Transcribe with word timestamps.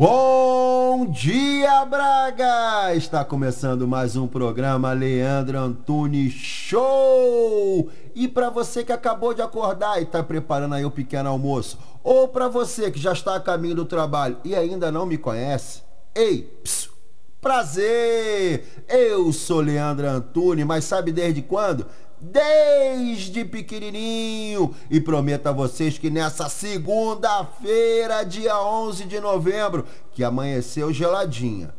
Bom 0.00 1.04
dia, 1.10 1.84
Braga! 1.84 2.94
Está 2.94 3.22
começando 3.22 3.86
mais 3.86 4.16
um 4.16 4.26
programa 4.26 4.94
Leandro 4.94 5.58
Antunes 5.58 6.32
Show! 6.32 7.90
E 8.14 8.26
para 8.26 8.48
você 8.48 8.82
que 8.82 8.92
acabou 8.92 9.34
de 9.34 9.42
acordar 9.42 10.00
e 10.00 10.04
está 10.04 10.22
preparando 10.22 10.74
aí 10.74 10.86
o 10.86 10.90
pequeno 10.90 11.28
almoço, 11.28 11.78
ou 12.02 12.26
para 12.28 12.48
você 12.48 12.90
que 12.90 12.98
já 12.98 13.12
está 13.12 13.36
a 13.36 13.40
caminho 13.40 13.74
do 13.74 13.84
trabalho 13.84 14.38
e 14.42 14.54
ainda 14.54 14.90
não 14.90 15.04
me 15.04 15.18
conhece, 15.18 15.82
ei, 16.14 16.44
psiu, 16.64 16.92
prazer! 17.38 18.86
Eu 18.88 19.30
sou 19.34 19.60
Leandro 19.60 20.08
Antunes, 20.08 20.64
mas 20.64 20.86
sabe 20.86 21.12
desde 21.12 21.42
quando? 21.42 21.86
Desde 22.20 23.44
pequenininho. 23.44 24.74
E 24.90 25.00
prometo 25.00 25.46
a 25.46 25.52
vocês 25.52 25.96
que 25.98 26.10
nessa 26.10 26.48
segunda-feira, 26.48 28.24
dia 28.24 28.60
11 28.60 29.04
de 29.04 29.20
novembro, 29.20 29.86
que 30.12 30.22
amanheceu 30.22 30.92
geladinha, 30.92 31.74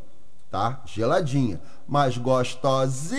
tá? 0.50 0.82
Geladinha, 0.86 1.60
mas 1.86 2.18
gostosinha, 2.18 3.12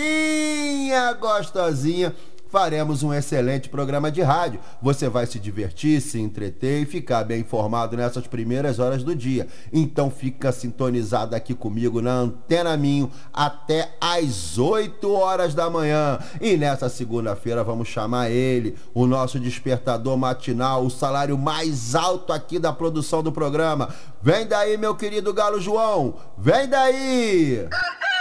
gostosinha 1.14 2.14
faremos 2.54 3.02
um 3.02 3.12
excelente 3.12 3.68
programa 3.68 4.12
de 4.12 4.22
rádio. 4.22 4.60
Você 4.80 5.08
vai 5.08 5.26
se 5.26 5.40
divertir, 5.40 6.00
se 6.00 6.20
entreter 6.20 6.82
e 6.82 6.86
ficar 6.86 7.24
bem 7.24 7.40
informado 7.40 7.96
nessas 7.96 8.28
primeiras 8.28 8.78
horas 8.78 9.02
do 9.02 9.12
dia. 9.12 9.48
Então 9.72 10.08
fica 10.08 10.52
sintonizado 10.52 11.34
aqui 11.34 11.52
comigo 11.52 12.00
na 12.00 12.12
Antena 12.12 12.76
Minho 12.76 13.10
até 13.32 13.96
às 14.00 14.56
8 14.56 15.12
horas 15.12 15.52
da 15.52 15.68
manhã. 15.68 16.16
E 16.40 16.56
nessa 16.56 16.88
segunda-feira 16.88 17.64
vamos 17.64 17.88
chamar 17.88 18.30
ele, 18.30 18.76
o 18.94 19.04
nosso 19.04 19.40
despertador 19.40 20.16
matinal, 20.16 20.86
o 20.86 20.90
salário 20.90 21.36
mais 21.36 21.96
alto 21.96 22.32
aqui 22.32 22.60
da 22.60 22.72
produção 22.72 23.20
do 23.20 23.32
programa. 23.32 23.88
Vem 24.22 24.46
daí, 24.46 24.76
meu 24.76 24.94
querido 24.94 25.34
Galo 25.34 25.60
João. 25.60 26.14
Vem 26.38 26.68
daí! 26.68 27.66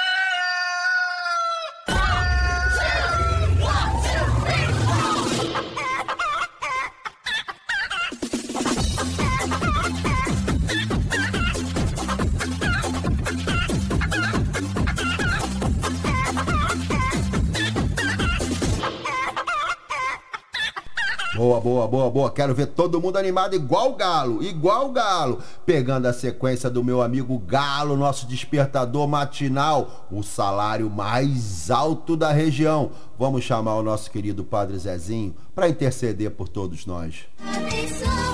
Boa, 21.53 21.61
boa, 21.61 21.87
boa, 21.87 22.09
boa. 22.09 22.31
Quero 22.31 22.55
ver 22.55 22.67
todo 22.67 22.99
mundo 22.99 23.17
animado 23.17 23.55
igual 23.55 23.91
o 23.91 23.95
Galo, 23.95 24.41
igual 24.41 24.89
o 24.89 24.91
Galo. 24.91 25.39
Pegando 25.65 26.07
a 26.07 26.13
sequência 26.13 26.67
do 26.67 26.83
meu 26.83 26.99
amigo 26.99 27.37
Galo, 27.37 27.95
nosso 27.95 28.25
despertador 28.25 29.07
matinal, 29.07 30.07
o 30.11 30.23
salário 30.23 30.89
mais 30.89 31.69
alto 31.69 32.17
da 32.17 32.31
região. 32.31 32.89
Vamos 33.19 33.43
chamar 33.43 33.75
o 33.75 33.83
nosso 33.83 34.09
querido 34.09 34.43
Padre 34.43 34.79
Zezinho 34.79 35.35
para 35.53 35.69
interceder 35.69 36.31
por 36.31 36.49
todos 36.49 36.87
nós. 36.87 37.25
Abençoa. 37.39 38.32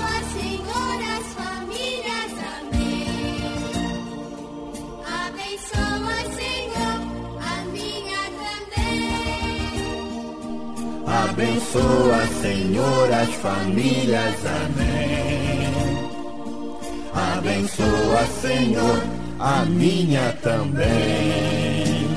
Abençoa, 11.24 12.26
Senhor, 12.42 13.12
as 13.12 13.34
famílias. 13.36 14.36
Amém. 14.46 15.70
Abençoa, 17.14 18.26
Senhor, 18.42 19.04
a 19.38 19.66
minha 19.66 20.32
também. 20.42 22.08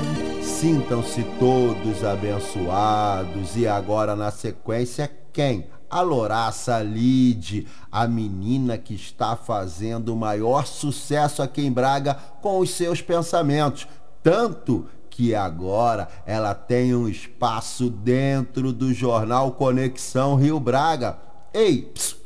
Sintam-se 0.41 1.23
todos 1.37 2.03
abençoados. 2.03 3.57
E 3.57 3.67
agora, 3.67 4.15
na 4.15 4.31
sequência, 4.31 5.11
quem? 5.33 5.67
A 5.89 6.01
Loraça 6.01 6.81
Lide, 6.81 7.67
a 7.91 8.07
menina 8.07 8.77
que 8.77 8.95
está 8.95 9.35
fazendo 9.35 10.13
o 10.13 10.17
maior 10.17 10.65
sucesso 10.65 11.43
aqui 11.43 11.65
em 11.65 11.71
Braga 11.71 12.17
com 12.41 12.59
os 12.59 12.69
seus 12.69 13.01
pensamentos. 13.01 13.85
Tanto 14.23 14.87
que 15.13 15.35
agora 15.35 16.07
ela 16.25 16.55
tem 16.55 16.95
um 16.95 17.07
espaço 17.07 17.87
dentro 17.87 18.73
do 18.73 18.91
jornal 18.91 19.51
Conexão 19.51 20.35
Rio 20.35 20.59
Braga. 20.59 21.19
Ei, 21.53 21.83
psiu, 21.93 22.17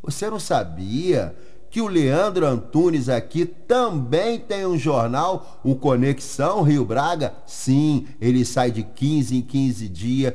você 0.00 0.30
não 0.30 0.38
sabia 0.38 1.34
que 1.68 1.80
o 1.80 1.88
Leandro 1.88 2.46
Antunes 2.46 3.08
aqui 3.08 3.44
também 3.44 4.38
tem 4.38 4.64
um 4.64 4.78
jornal, 4.78 5.60
o 5.64 5.74
Conexão 5.74 6.62
Rio 6.62 6.84
Braga? 6.84 7.34
Sim, 7.44 8.06
ele 8.20 8.44
sai 8.44 8.70
de 8.70 8.84
15 8.84 9.36
em 9.36 9.42
15 9.42 9.88
dias 9.88 10.34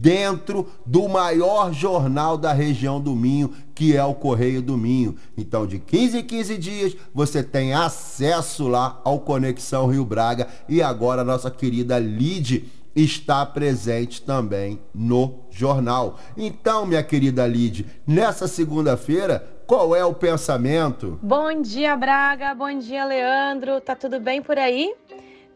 dentro 0.00 0.68
do 0.86 1.08
maior 1.08 1.72
jornal 1.72 2.38
da 2.38 2.52
região 2.52 3.00
do 3.00 3.16
Minho, 3.16 3.52
que 3.74 3.96
é 3.96 4.04
o 4.04 4.14
Correio 4.14 4.62
do 4.62 4.76
Minho. 4.76 5.16
Então, 5.36 5.66
de 5.66 5.78
15 5.78 6.18
em 6.18 6.22
15 6.22 6.56
dias, 6.56 6.96
você 7.12 7.42
tem 7.42 7.74
acesso 7.74 8.68
lá 8.68 9.00
ao 9.04 9.18
Conexão 9.20 9.88
Rio 9.88 10.04
Braga 10.04 10.46
e 10.68 10.80
agora 10.80 11.24
nossa 11.24 11.50
querida 11.50 11.98
Lide 11.98 12.70
está 12.94 13.44
presente 13.44 14.22
também 14.22 14.80
no 14.94 15.40
jornal. 15.50 16.18
Então, 16.36 16.86
minha 16.86 17.02
querida 17.02 17.46
Lide, 17.46 17.86
nessa 18.06 18.46
segunda-feira, 18.46 19.46
qual 19.66 19.94
é 19.94 20.04
o 20.04 20.14
pensamento? 20.14 21.18
Bom 21.22 21.60
dia, 21.60 21.96
Braga. 21.96 22.54
Bom 22.54 22.78
dia, 22.78 23.04
Leandro. 23.04 23.80
Tá 23.80 23.94
tudo 23.94 24.18
bem 24.20 24.40
por 24.40 24.58
aí? 24.58 24.94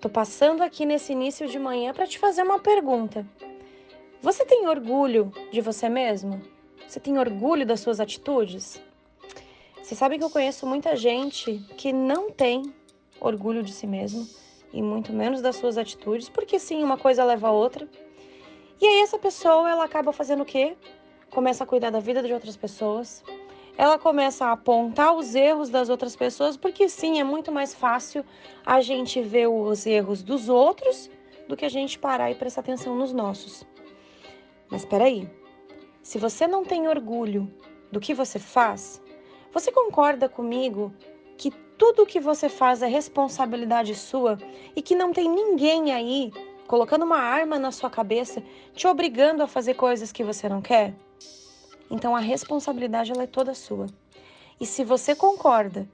Tô 0.01 0.09
passando 0.09 0.63
aqui 0.63 0.85
nesse 0.85 1.13
início 1.13 1.49
de 1.49 1.59
manhã 1.61 1.93
para 1.93 2.07
te 2.07 2.19
fazer 2.19 2.43
uma 2.43 2.59
pergunta. 2.59 3.25
Você 4.23 4.45
tem 4.45 4.69
orgulho 4.69 5.33
de 5.51 5.61
você 5.61 5.89
mesmo? 5.89 6.41
Você 6.87 7.01
tem 7.01 7.19
orgulho 7.19 7.67
das 7.67 7.81
suas 7.81 7.99
atitudes? 7.99 8.81
Você 9.83 9.97
sabe 9.97 10.17
que 10.17 10.23
eu 10.23 10.31
conheço 10.31 10.65
muita 10.65 10.95
gente 10.95 11.59
que 11.77 11.93
não 11.93 12.31
tem 12.31 12.73
orgulho 13.21 13.65
de 13.65 13.73
si 13.73 13.85
mesmo 13.85 14.25
e 14.73 14.81
muito 14.81 15.13
menos 15.13 15.43
das 15.43 15.57
suas 15.57 15.77
atitudes, 15.77 16.29
porque 16.29 16.57
sim, 16.61 16.85
uma 16.85 16.97
coisa 16.97 17.25
leva 17.25 17.49
a 17.49 17.51
outra. 17.51 17.89
E 18.81 18.87
aí 18.87 19.01
essa 19.01 19.19
pessoa, 19.19 19.69
ela 19.69 19.85
acaba 19.85 20.13
fazendo 20.13 20.43
o 20.43 20.47
quê? 20.47 20.77
Começa 21.29 21.65
a 21.65 21.67
cuidar 21.67 21.91
da 21.91 21.99
vida 21.99 22.23
de 22.23 22.33
outras 22.33 22.57
pessoas. 22.57 23.25
Ela 23.77 23.99
começa 23.99 24.45
a 24.45 24.53
apontar 24.53 25.17
os 25.17 25.35
erros 25.35 25.69
das 25.69 25.89
outras 25.89 26.15
pessoas, 26.15 26.57
porque 26.57 26.89
sim, 26.89 27.19
é 27.19 27.25
muito 27.25 27.51
mais 27.51 27.75
fácil 27.75 28.25
a 28.65 28.81
gente 28.81 29.21
ver 29.21 29.49
os 29.49 29.85
erros 29.85 30.23
dos 30.23 30.49
outros 30.49 31.11
do 31.49 31.57
que 31.57 31.65
a 31.65 31.69
gente 31.69 31.99
parar 31.99 32.31
e 32.31 32.37
prestar 32.37 32.61
atenção 32.61 32.95
nos 32.95 33.13
nossos. 33.13 33.67
Mas 34.73 34.81
espera 34.81 35.05
aí. 35.05 35.31
Se 36.03 36.19
você 36.19 36.47
não 36.47 36.65
tem 36.65 36.89
orgulho 36.89 37.53
do 37.93 38.01
que 38.01 38.15
você 38.15 38.39
faz, 38.39 39.03
você 39.53 39.71
concorda 39.71 40.31
comigo 40.31 40.91
que 41.37 41.51
tudo 41.77 42.03
o 42.03 42.07
que 42.07 42.19
você 42.19 42.49
faz 42.49 42.81
é 42.81 42.87
responsabilidade 42.87 43.95
sua 43.95 44.39
e 44.75 44.81
que 44.81 44.95
não 44.95 45.13
tem 45.13 45.29
ninguém 45.29 45.93
aí 45.93 46.33
colocando 46.67 47.05
uma 47.05 47.19
arma 47.19 47.59
na 47.59 47.71
sua 47.71 47.91
cabeça 47.91 48.43
te 48.75 48.87
obrigando 48.87 49.43
a 49.43 49.47
fazer 49.47 49.75
coisas 49.75 50.11
que 50.11 50.25
você 50.25 50.49
não 50.49 50.63
quer? 50.63 50.95
Então 51.91 52.17
a 52.17 52.21
responsabilidade 52.21 53.13
ela 53.13 53.25
é 53.25 53.27
toda 53.27 53.53
sua. 53.53 53.89
E 54.59 54.65
se 54.65 54.85
você 54.85 55.15
concorda 55.15 55.87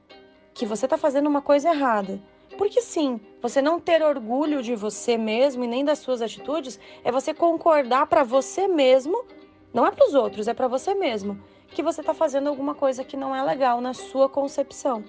que 0.54 0.64
você 0.64 0.86
está 0.86 0.96
fazendo 0.96 1.26
uma 1.26 1.42
coisa 1.42 1.70
errada, 1.70 2.20
porque 2.58 2.82
sim, 2.82 3.20
você 3.40 3.62
não 3.62 3.78
ter 3.78 4.02
orgulho 4.02 4.60
de 4.60 4.74
você 4.74 5.16
mesmo 5.16 5.62
e 5.62 5.68
nem 5.68 5.84
das 5.84 6.00
suas 6.00 6.20
atitudes 6.20 6.78
é 7.04 7.12
você 7.12 7.32
concordar 7.32 8.06
para 8.08 8.24
você 8.24 8.66
mesmo, 8.66 9.24
não 9.72 9.86
é 9.86 9.92
para 9.92 10.04
os 10.04 10.12
outros, 10.12 10.48
é 10.48 10.52
para 10.52 10.66
você 10.66 10.92
mesmo, 10.92 11.40
que 11.68 11.84
você 11.84 12.00
está 12.00 12.12
fazendo 12.12 12.48
alguma 12.48 12.74
coisa 12.74 13.04
que 13.04 13.16
não 13.16 13.34
é 13.34 13.42
legal 13.42 13.80
na 13.80 13.94
sua 13.94 14.28
concepção. 14.28 15.04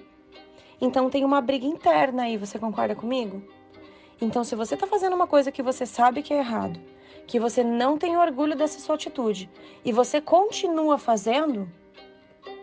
Então 0.80 1.10
tem 1.10 1.24
uma 1.24 1.40
briga 1.40 1.66
interna 1.66 2.22
aí, 2.22 2.36
você 2.36 2.56
concorda 2.56 2.94
comigo? 2.94 3.42
Então, 4.22 4.44
se 4.44 4.54
você 4.54 4.74
está 4.74 4.86
fazendo 4.86 5.16
uma 5.16 5.26
coisa 5.26 5.50
que 5.50 5.62
você 5.62 5.86
sabe 5.86 6.22
que 6.22 6.32
é 6.32 6.38
errado, 6.38 6.78
que 7.26 7.40
você 7.40 7.64
não 7.64 7.96
tem 7.96 8.18
orgulho 8.18 8.54
dessa 8.54 8.78
sua 8.78 8.94
atitude 8.94 9.50
e 9.82 9.92
você 9.92 10.20
continua 10.20 10.98
fazendo, 10.98 11.66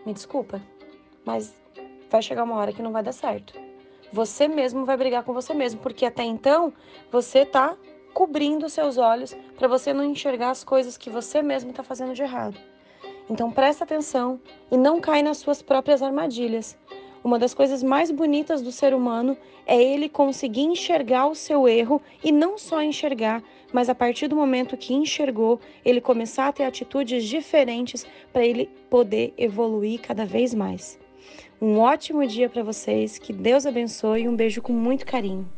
me 0.06 0.14
desculpa, 0.14 0.62
mas 1.24 1.52
vai 2.08 2.22
chegar 2.22 2.44
uma 2.44 2.54
hora 2.54 2.72
que 2.72 2.80
não 2.80 2.92
vai 2.92 3.02
dar 3.02 3.12
certo. 3.12 3.67
Você 4.12 4.48
mesmo 4.48 4.84
vai 4.84 4.96
brigar 4.96 5.22
com 5.22 5.32
você 5.32 5.52
mesmo, 5.52 5.80
porque 5.80 6.06
até 6.06 6.22
então 6.22 6.72
você 7.10 7.44
tá 7.44 7.76
cobrindo 8.14 8.68
seus 8.68 8.96
olhos 8.96 9.36
para 9.56 9.68
você 9.68 9.92
não 9.92 10.02
enxergar 10.02 10.50
as 10.50 10.64
coisas 10.64 10.96
que 10.96 11.10
você 11.10 11.42
mesmo 11.42 11.70
está 11.70 11.82
fazendo 11.82 12.14
de 12.14 12.22
errado. 12.22 12.58
Então 13.30 13.50
presta 13.50 13.84
atenção 13.84 14.40
e 14.70 14.76
não 14.76 15.00
cai 15.00 15.22
nas 15.22 15.36
suas 15.36 15.60
próprias 15.60 16.02
armadilhas. 16.02 16.76
Uma 17.22 17.38
das 17.38 17.52
coisas 17.52 17.82
mais 17.82 18.10
bonitas 18.10 18.62
do 18.62 18.72
ser 18.72 18.94
humano 18.94 19.36
é 19.66 19.80
ele 19.80 20.08
conseguir 20.08 20.62
enxergar 20.62 21.26
o 21.26 21.34
seu 21.34 21.68
erro 21.68 22.00
e 22.24 22.32
não 22.32 22.56
só 22.56 22.80
enxergar, 22.80 23.42
mas 23.72 23.88
a 23.90 23.94
partir 23.94 24.28
do 24.28 24.36
momento 24.36 24.76
que 24.76 24.94
enxergou, 24.94 25.60
ele 25.84 26.00
começar 26.00 26.48
a 26.48 26.52
ter 26.52 26.64
atitudes 26.64 27.24
diferentes 27.24 28.06
para 28.32 28.46
ele 28.46 28.66
poder 28.88 29.34
evoluir 29.36 30.00
cada 30.00 30.24
vez 30.24 30.54
mais. 30.54 30.98
Um 31.60 31.78
ótimo 31.78 32.26
dia 32.26 32.48
para 32.48 32.62
vocês, 32.62 33.18
que 33.18 33.32
Deus 33.32 33.66
abençoe 33.66 34.22
e 34.22 34.28
um 34.28 34.36
beijo 34.36 34.62
com 34.62 34.72
muito 34.72 35.04
carinho. 35.04 35.48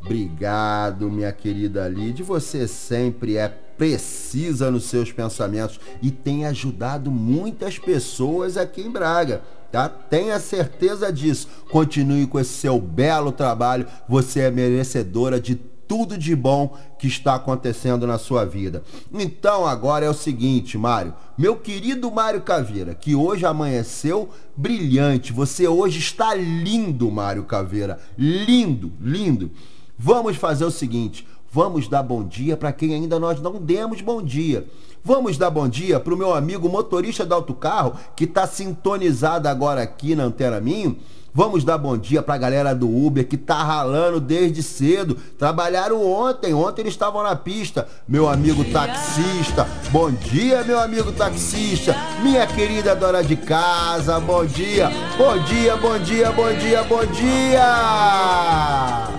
Obrigado, 0.00 1.10
minha 1.10 1.32
querida 1.32 1.86
Lid. 1.88 2.22
Você 2.22 2.66
sempre 2.66 3.36
é 3.36 3.48
precisa 3.48 4.70
nos 4.70 4.84
seus 4.84 5.10
pensamentos 5.10 5.80
e 6.02 6.10
tem 6.10 6.44
ajudado 6.44 7.10
muitas 7.10 7.78
pessoas 7.78 8.58
aqui 8.58 8.82
em 8.82 8.90
Braga. 8.90 9.40
Tá? 9.72 9.88
Tenha 9.88 10.38
certeza 10.38 11.10
disso. 11.10 11.48
Continue 11.70 12.26
com 12.26 12.38
esse 12.38 12.52
seu 12.52 12.78
belo 12.78 13.32
trabalho. 13.32 13.86
Você 14.06 14.40
é 14.40 14.50
merecedora 14.50 15.40
de 15.40 15.58
tudo 15.90 16.16
de 16.16 16.36
bom 16.36 16.76
que 17.00 17.08
está 17.08 17.34
acontecendo 17.34 18.06
na 18.06 18.16
sua 18.16 18.44
vida. 18.44 18.84
Então 19.12 19.66
agora 19.66 20.06
é 20.06 20.08
o 20.08 20.14
seguinte, 20.14 20.78
Mário, 20.78 21.12
meu 21.36 21.56
querido 21.56 22.08
Mário 22.12 22.42
Caveira, 22.42 22.94
que 22.94 23.16
hoje 23.16 23.44
amanheceu 23.44 24.28
brilhante. 24.56 25.32
Você 25.32 25.66
hoje 25.66 25.98
está 25.98 26.32
lindo, 26.32 27.10
Mário 27.10 27.42
Caveira. 27.42 27.98
Lindo, 28.16 28.92
lindo. 29.00 29.50
Vamos 29.98 30.36
fazer 30.36 30.64
o 30.64 30.70
seguinte: 30.70 31.26
vamos 31.50 31.88
dar 31.88 32.04
bom 32.04 32.22
dia 32.22 32.56
para 32.56 32.72
quem 32.72 32.94
ainda 32.94 33.18
nós 33.18 33.40
não 33.42 33.54
demos 33.54 34.00
bom 34.00 34.22
dia. 34.22 34.68
Vamos 35.02 35.36
dar 35.36 35.50
bom 35.50 35.68
dia 35.68 35.98
para 35.98 36.14
o 36.14 36.16
meu 36.16 36.32
amigo 36.32 36.68
motorista 36.68 37.26
do 37.26 37.34
autocarro 37.34 37.96
que 38.14 38.24
está 38.24 38.46
sintonizado 38.46 39.48
agora 39.48 39.82
aqui 39.82 40.14
na 40.14 40.22
Antena 40.22 40.60
Minho. 40.60 40.98
Vamos 41.32 41.64
dar 41.64 41.78
bom 41.78 41.96
dia 41.96 42.22
para 42.22 42.34
a 42.34 42.38
galera 42.38 42.74
do 42.74 42.88
Uber 42.88 43.26
que 43.26 43.36
tá 43.36 43.62
ralando 43.62 44.20
desde 44.20 44.62
cedo. 44.62 45.16
Trabalharam 45.38 46.04
ontem, 46.04 46.52
ontem 46.52 46.82
eles 46.82 46.92
estavam 46.92 47.22
na 47.22 47.36
pista. 47.36 47.86
Meu 48.08 48.28
amigo 48.28 48.64
taxista, 48.64 49.66
bom 49.90 50.10
dia, 50.10 50.64
meu 50.64 50.80
amigo 50.80 51.12
taxista. 51.12 51.94
Minha 52.22 52.46
querida 52.46 52.96
dona 52.96 53.22
de 53.22 53.36
casa, 53.36 54.18
bom 54.18 54.44
dia. 54.44 54.90
Bom 55.16 55.38
dia, 55.44 55.76
bom 55.76 55.98
dia, 55.98 56.32
bom 56.32 56.52
dia, 56.52 56.82
bom 56.84 57.06
dia 57.06 59.10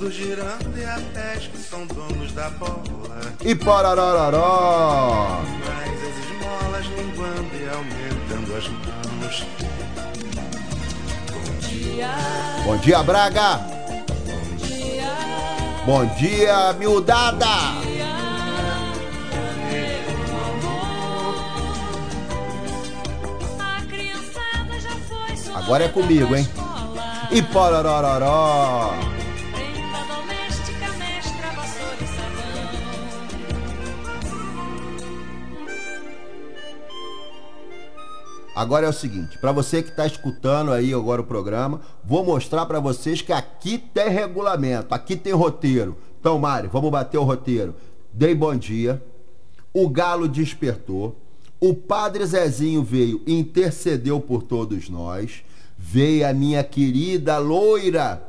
mundo 0.00 0.10
girando 0.10 0.78
e 0.78 0.84
até 0.84 1.36
que 1.36 1.58
são 1.58 1.86
donos 1.86 2.32
da 2.32 2.48
bola. 2.50 3.20
E 3.44 3.54
pararararó. 3.54 5.42
Mas 5.60 6.08
as 6.08 6.29
esmolas 6.50 6.86
linguando 6.86 7.50
e 7.54 7.68
aumentando 7.68 8.56
as 8.56 8.68
mãos. 8.68 9.46
Bom 11.30 11.68
dia. 11.68 12.10
Bom 12.64 12.76
dia, 12.78 13.02
Braga. 13.02 13.56
Bom 14.26 14.56
dia. 14.56 15.12
Bom 15.86 16.06
dia, 16.16 16.72
miudada. 16.74 17.46
Agora 25.54 25.84
é 25.84 25.88
comigo, 25.88 26.34
hein? 26.34 26.48
E 27.30 27.42
pororororó. 27.42 29.09
Agora 38.60 38.84
é 38.84 38.90
o 38.90 38.92
seguinte, 38.92 39.38
para 39.38 39.52
você 39.52 39.82
que 39.82 39.88
está 39.88 40.06
escutando 40.06 40.70
aí 40.70 40.92
agora 40.92 41.22
o 41.22 41.24
programa, 41.24 41.80
vou 42.04 42.22
mostrar 42.22 42.66
para 42.66 42.78
vocês 42.78 43.22
que 43.22 43.32
aqui 43.32 43.78
tem 43.78 44.10
regulamento, 44.10 44.94
aqui 44.94 45.16
tem 45.16 45.32
roteiro. 45.32 45.96
Então, 46.20 46.38
Mário, 46.38 46.68
vamos 46.68 46.90
bater 46.90 47.16
o 47.16 47.22
roteiro. 47.22 47.74
Dei 48.12 48.34
bom 48.34 48.54
dia, 48.54 49.02
o 49.72 49.88
galo 49.88 50.28
despertou, 50.28 51.16
o 51.58 51.72
padre 51.72 52.26
Zezinho 52.26 52.82
veio 52.82 53.22
e 53.26 53.32
intercedeu 53.32 54.20
por 54.20 54.42
todos 54.42 54.90
nós, 54.90 55.42
veio 55.78 56.28
a 56.28 56.34
minha 56.34 56.62
querida 56.62 57.38
loira 57.38 58.22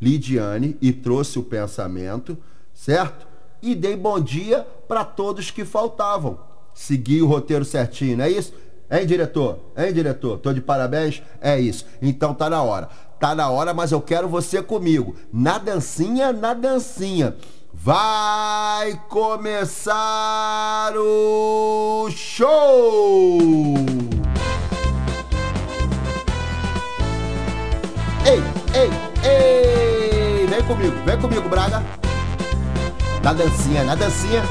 Lidiane 0.00 0.78
e 0.80 0.90
trouxe 0.90 1.38
o 1.38 1.42
pensamento, 1.42 2.38
certo? 2.72 3.26
E 3.60 3.74
dei 3.74 3.94
bom 3.94 4.18
dia 4.18 4.66
para 4.88 5.04
todos 5.04 5.50
que 5.50 5.66
faltavam. 5.66 6.38
Segui 6.72 7.20
o 7.20 7.26
roteiro 7.26 7.66
certinho, 7.66 8.16
não 8.16 8.24
é 8.24 8.30
isso? 8.30 8.54
Hein, 8.90 9.06
diretor? 9.06 9.60
Hein, 9.76 9.92
diretor? 9.92 10.38
Tô 10.38 10.52
de 10.52 10.60
parabéns? 10.60 11.22
É 11.40 11.58
isso. 11.60 11.86
Então 12.02 12.34
tá 12.34 12.50
na 12.50 12.60
hora. 12.62 12.88
Tá 13.20 13.34
na 13.34 13.48
hora, 13.48 13.72
mas 13.72 13.92
eu 13.92 14.00
quero 14.00 14.28
você 14.28 14.60
comigo. 14.62 15.14
Na 15.32 15.58
dancinha, 15.58 16.32
na 16.32 16.54
dancinha. 16.54 17.36
Vai 17.72 19.00
começar 19.08 20.92
o 20.96 22.10
show! 22.10 23.38
Ei, 28.26 28.42
ei, 28.74 28.90
ei! 29.24 30.46
Vem 30.46 30.62
comigo, 30.64 30.96
vem 31.06 31.20
comigo, 31.20 31.48
Braga. 31.48 31.82
Na 33.22 33.32
dancinha, 33.32 33.84
na 33.84 33.94
dancinha. 33.94 34.42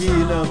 Agita 0.00 0.42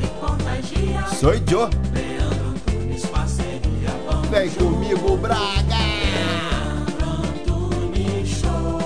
e 0.00 0.06
contagia. 0.20 1.06
Sou 1.08 1.32
Joe. 1.48 1.70
Leandro 1.94 2.48
Antunes, 2.50 3.06
parceria 3.06 3.90
bom. 4.06 4.22
Vem 4.28 4.50
comigo, 4.50 5.16
Braga. 5.16 5.76
Leandro 6.04 7.10
Antunes 7.10 8.28
Show. 8.28 8.78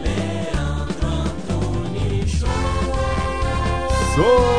Leandro 0.00 1.08
Antunes 1.08 2.30
Show. 2.30 2.48
Sou. 4.14 4.53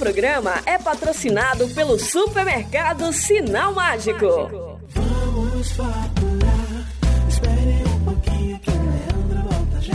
Programa 0.00 0.62
é 0.64 0.78
patrocinado 0.78 1.68
pelo 1.74 1.98
supermercado 1.98 3.12
Sinal 3.12 3.74
Mágico. 3.74 4.80
Vamos 4.94 5.72
faturar. 5.72 6.88
Espere 7.28 7.84
um 7.86 8.04
pouquinho 8.06 8.58
que 8.60 8.70
Leandro 8.70 9.42
volta 9.46 9.78
já. 9.82 9.92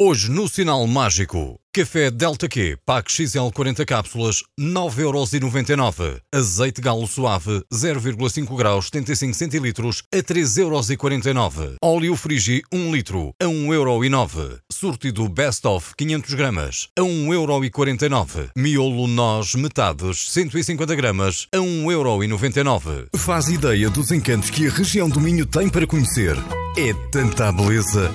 Hoje 0.00 0.30
no 0.30 0.48
Sinal 0.48 0.86
Mágico, 0.86 1.58
café 1.74 2.08
Delta 2.08 2.48
Q, 2.48 2.78
pack 2.86 3.10
XL 3.10 3.50
40 3.52 3.84
cápsulas, 3.84 4.44
9,99€. 4.56 6.20
Azeite 6.32 6.80
galo 6.80 7.08
suave, 7.08 7.64
0,5 7.74 8.56
graus, 8.56 8.86
75 8.86 9.34
centilitros, 9.34 10.04
a 10.14 10.18
3,49€. 10.18 11.74
Óleo 11.82 12.14
Frigi, 12.14 12.62
1 12.72 12.92
litro, 12.92 13.32
a 13.42 13.46
1,09€. 13.46 14.60
Surtido 14.80 15.28
Best 15.28 15.66
of, 15.66 15.92
500 15.96 16.34
gramas, 16.34 16.88
a 16.96 17.02
1,49€. 17.02 18.50
Miolo 18.54 19.08
Nós 19.08 19.56
Metades, 19.56 20.30
150 20.30 20.94
gramas, 20.94 21.48
a 21.52 21.58
1,99€. 21.58 23.08
Faz 23.16 23.48
ideia 23.48 23.90
dos 23.90 24.12
encantos 24.12 24.50
que 24.50 24.68
a 24.68 24.70
região 24.70 25.08
do 25.08 25.18
Minho 25.18 25.44
tem 25.44 25.68
para 25.68 25.84
conhecer. 25.84 26.36
É 26.76 26.94
tanta 27.10 27.50
beleza 27.50 28.14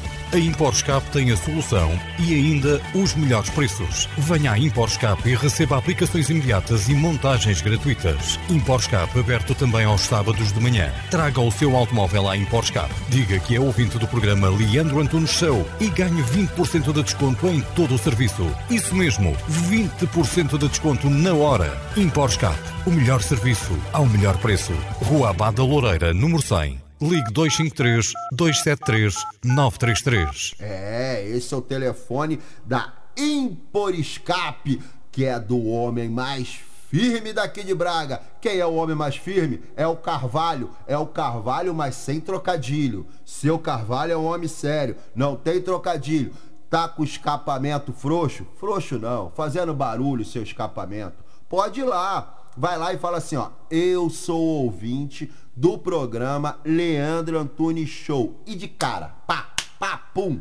A 0.33 0.37
ImporScap 0.37 1.05
tem 1.11 1.29
a 1.29 1.35
solução 1.35 1.91
e 2.17 2.33
ainda 2.33 2.81
os 2.95 3.13
melhores 3.15 3.49
preços. 3.49 4.07
Venha 4.17 4.53
à 4.53 4.57
ImporScap 4.57 5.27
e 5.27 5.35
receba 5.35 5.77
aplicações 5.77 6.29
imediatas 6.29 6.87
e 6.87 6.95
montagens 6.95 7.59
gratuitas. 7.59 8.39
ImporScap 8.49 9.19
aberto 9.19 9.53
também 9.53 9.83
aos 9.83 9.99
sábados 9.99 10.53
de 10.53 10.59
manhã. 10.61 10.89
Traga 11.09 11.41
o 11.41 11.51
seu 11.51 11.75
automóvel 11.75 12.29
à 12.29 12.37
ImporScap. 12.37 12.89
Diga 13.09 13.39
que 13.39 13.57
é 13.57 13.59
ouvinte 13.59 13.99
do 13.99 14.07
programa 14.07 14.47
Leandro 14.49 15.01
Antunes 15.01 15.31
Show 15.31 15.67
e 15.81 15.89
ganhe 15.89 16.23
20% 16.23 16.93
de 16.93 17.03
desconto 17.03 17.47
em 17.47 17.59
todo 17.75 17.95
o 17.95 17.97
serviço. 17.97 18.49
Isso 18.69 18.95
mesmo, 18.95 19.35
20% 19.69 20.57
de 20.57 20.69
desconto 20.69 21.09
na 21.09 21.33
hora. 21.33 21.77
ImporScap, 21.97 22.57
o 22.85 22.91
melhor 22.91 23.21
serviço 23.21 23.77
ao 23.91 24.05
melhor 24.05 24.37
preço. 24.37 24.71
Rua 25.03 25.31
Abada 25.31 25.61
Loureira, 25.61 26.13
número 26.13 26.41
100. 26.41 26.80
Ligue 27.01 27.31
253 27.31 28.13
273 28.31 29.15
933. 29.43 30.53
É, 30.59 31.27
esse 31.29 31.51
é 31.51 31.57
o 31.57 31.61
telefone 31.61 32.39
da 32.63 32.93
Imporescape, 33.17 34.79
que 35.11 35.25
é 35.25 35.39
do 35.39 35.65
homem 35.65 36.07
mais 36.07 36.59
firme 36.91 37.33
daqui 37.33 37.63
de 37.63 37.73
Braga. 37.73 38.21
Quem 38.39 38.59
é 38.59 38.65
o 38.67 38.75
homem 38.75 38.95
mais 38.95 39.15
firme? 39.15 39.63
É 39.75 39.87
o 39.87 39.95
Carvalho. 39.95 40.69
É 40.85 40.95
o 40.95 41.07
Carvalho, 41.07 41.73
mas 41.73 41.95
sem 41.95 42.19
trocadilho. 42.19 43.07
Seu 43.25 43.57
Carvalho 43.57 44.11
é 44.11 44.17
um 44.17 44.25
homem 44.25 44.47
sério, 44.47 44.95
não 45.15 45.35
tem 45.35 45.59
trocadilho. 45.59 46.31
Tá 46.69 46.87
com 46.87 47.03
escapamento 47.03 47.91
frouxo? 47.91 48.45
Frouxo 48.59 48.99
não, 48.99 49.31
fazendo 49.31 49.73
barulho 49.73 50.23
seu 50.23 50.43
escapamento. 50.43 51.15
Pode 51.49 51.79
ir 51.79 51.83
lá. 51.83 52.37
Vai 52.55 52.77
lá 52.77 52.93
e 52.93 52.97
fala 52.97 53.17
assim, 53.17 53.37
ó, 53.37 53.49
eu 53.69 54.09
sou 54.09 54.39
ouvinte 54.39 55.31
do 55.55 55.77
programa 55.77 56.59
Leandro 56.63 57.39
Antunes 57.39 57.89
Show. 57.89 58.41
E 58.45 58.55
de 58.55 58.67
cara, 58.67 59.15
pá, 59.27 59.51
pá, 59.79 59.97
pum, 60.13 60.39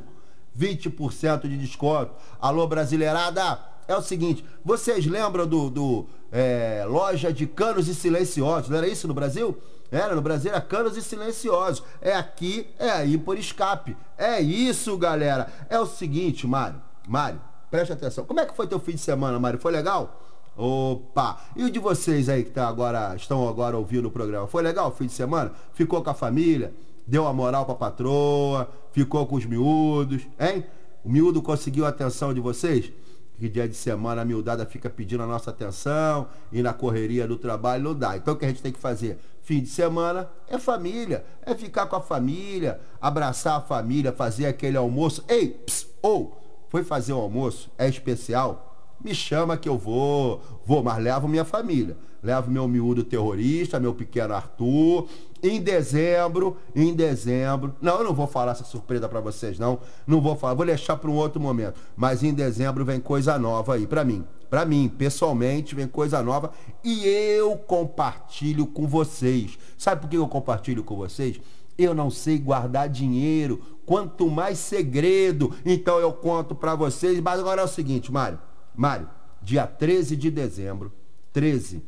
20% 0.59 1.43
de 1.43 1.57
desconto. 1.57 2.13
Alô, 2.41 2.67
brasileirada, 2.67 3.59
é 3.89 3.97
o 3.97 4.03
seguinte, 4.03 4.45
vocês 4.65 5.07
lembram 5.07 5.47
do, 5.47 5.69
do 5.71 6.07
é, 6.31 6.85
loja 6.87 7.33
de 7.33 7.47
canos 7.47 7.89
e 7.89 7.95
silenciosos, 7.95 8.69
não 8.69 8.79
era 8.79 8.87
isso 8.87 9.09
no 9.09 9.15
Brasil? 9.15 9.57
Era, 9.91 10.15
no 10.15 10.23
Brasil 10.23 10.53
era 10.53 10.61
canos 10.61 10.97
e 10.97 11.03
silenciosos. 11.03 11.83
É 12.01 12.15
aqui, 12.15 12.69
é 12.79 12.91
aí 12.91 13.19
por 13.19 13.37
escape. 13.37 13.97
É 14.17 14.41
isso, 14.41 14.97
galera. 14.97 15.49
É 15.69 15.81
o 15.81 15.87
seguinte, 15.87 16.47
Mário, 16.47 16.81
Mário, 17.09 17.41
preste 17.71 17.93
atenção. 17.93 18.25
Como 18.25 18.39
é 18.39 18.47
que 18.47 18.55
foi 18.55 18.69
teu 18.69 18.79
fim 18.79 18.93
de 18.93 19.01
semana, 19.01 19.41
Mário? 19.41 19.59
Foi 19.59 19.73
legal? 19.73 20.23
Opa! 20.61 21.41
E 21.57 21.65
o 21.65 21.71
de 21.71 21.79
vocês 21.79 22.29
aí 22.29 22.45
que 22.45 22.51
tá 22.51 22.69
agora, 22.69 23.17
estão 23.17 23.49
agora 23.49 23.79
ouvindo 23.79 24.09
o 24.09 24.11
programa? 24.11 24.47
Foi 24.47 24.63
legal 24.63 24.89
o 24.89 24.91
fim 24.91 25.07
de 25.07 25.13
semana? 25.13 25.53
Ficou 25.73 26.03
com 26.03 26.11
a 26.11 26.15
família? 26.15 26.75
Deu 27.07 27.27
a 27.27 27.33
moral 27.33 27.65
pra 27.65 27.75
patroa? 27.75 28.69
Ficou 28.93 29.27
com 29.27 29.37
os 29.37 29.47
miúdos? 29.47 30.21
Hein? 30.39 30.67
O 31.03 31.11
miúdo 31.11 31.41
conseguiu 31.41 31.87
a 31.87 31.89
atenção 31.89 32.35
de 32.35 32.41
vocês? 32.41 32.93
Que 33.39 33.49
dia 33.49 33.67
de 33.67 33.75
semana 33.75 34.21
a 34.21 34.25
miudada 34.25 34.67
fica 34.67 34.91
pedindo 34.91 35.23
a 35.23 35.27
nossa 35.27 35.49
atenção 35.49 36.29
e 36.53 36.61
na 36.61 36.75
correria 36.75 37.27
do 37.27 37.39
trabalho 37.39 37.85
não 37.85 37.95
dá. 37.95 38.19
Então 38.19 38.35
o 38.35 38.37
que 38.37 38.45
a 38.45 38.49
gente 38.49 38.61
tem 38.61 38.71
que 38.71 38.79
fazer? 38.79 39.19
Fim 39.41 39.63
de 39.63 39.69
semana 39.71 40.29
é 40.47 40.59
família, 40.59 41.25
é 41.41 41.55
ficar 41.55 41.87
com 41.87 41.97
a 41.97 42.03
família, 42.03 42.79
abraçar 43.01 43.57
a 43.57 43.61
família, 43.63 44.13
fazer 44.13 44.45
aquele 44.45 44.77
almoço. 44.77 45.25
Ei, 45.27 45.59
ou, 46.03 46.37
foi 46.69 46.85
fazer 46.85 47.15
o 47.15 47.19
almoço? 47.19 47.71
É 47.79 47.89
especial? 47.89 48.70
Me 49.03 49.15
chama 49.15 49.57
que 49.57 49.69
eu 49.69 49.79
vou, 49.79 50.41
vou, 50.65 50.83
mas 50.83 51.03
levo 51.03 51.29
minha 51.29 51.45
família. 51.45 51.97
Levo 52.23 52.51
meu 52.51 52.69
miúdo 52.69 53.03
terrorista, 53.03 53.81
meu 53.81 53.95
pequeno 53.95 54.35
Arthur. 54.35 55.09
Em 55.43 55.61
dezembro, 55.61 56.57
em 56.77 56.95
dezembro. 56.95 57.75
Não, 57.81 57.99
eu 57.99 58.05
não 58.05 58.15
vou 58.15 58.27
falar 58.27 58.53
essa 58.53 58.65
surpresa 58.65 59.09
para 59.09 59.21
vocês, 59.21 59.59
não. 59.59 59.79
Não 60.07 60.21
vou 60.21 60.37
falar, 60.37 60.53
vou 60.53 60.67
deixar 60.67 60.97
para 60.97 61.11
um 61.11 61.17
outro 61.17 61.41
momento. 61.41 61.81
Mas 61.97 62.23
em 62.23 62.35
dezembro 62.35 62.85
vem 62.85 63.01
coisa 63.01 63.39
nova 63.39 63.75
aí 63.75 63.87
para 63.87 64.05
mim. 64.05 64.25
Para 64.51 64.67
mim, 64.67 64.89
pessoalmente, 64.89 65.75
vem 65.75 65.87
coisa 65.87 66.23
nova 66.23 66.51
e 66.85 67.07
eu 67.07 67.57
compartilho 67.57 68.67
com 68.67 68.87
vocês. 68.87 69.59
Sabe 69.79 70.03
por 70.03 70.11
que 70.11 70.17
eu 70.17 70.29
compartilho 70.29 70.85
com 70.85 70.97
vocês? 70.97 71.41
Eu 71.79 71.95
não 71.95 72.11
sei 72.11 72.39
guardar 72.39 72.89
dinheiro, 72.89 73.63
quanto 73.87 74.29
mais 74.29 74.59
segredo. 74.59 75.55
Então 75.65 75.99
eu 75.99 76.13
conto 76.13 76.55
para 76.55 76.75
vocês. 76.75 77.19
Mas 77.21 77.41
agora 77.41 77.63
é 77.63 77.65
o 77.65 77.69
seguinte, 77.69 78.13
Mário. 78.13 78.39
Mário, 78.81 79.11
dia 79.43 79.67
13 79.67 80.17
de 80.17 80.31
dezembro, 80.31 80.91
13, 81.35 81.85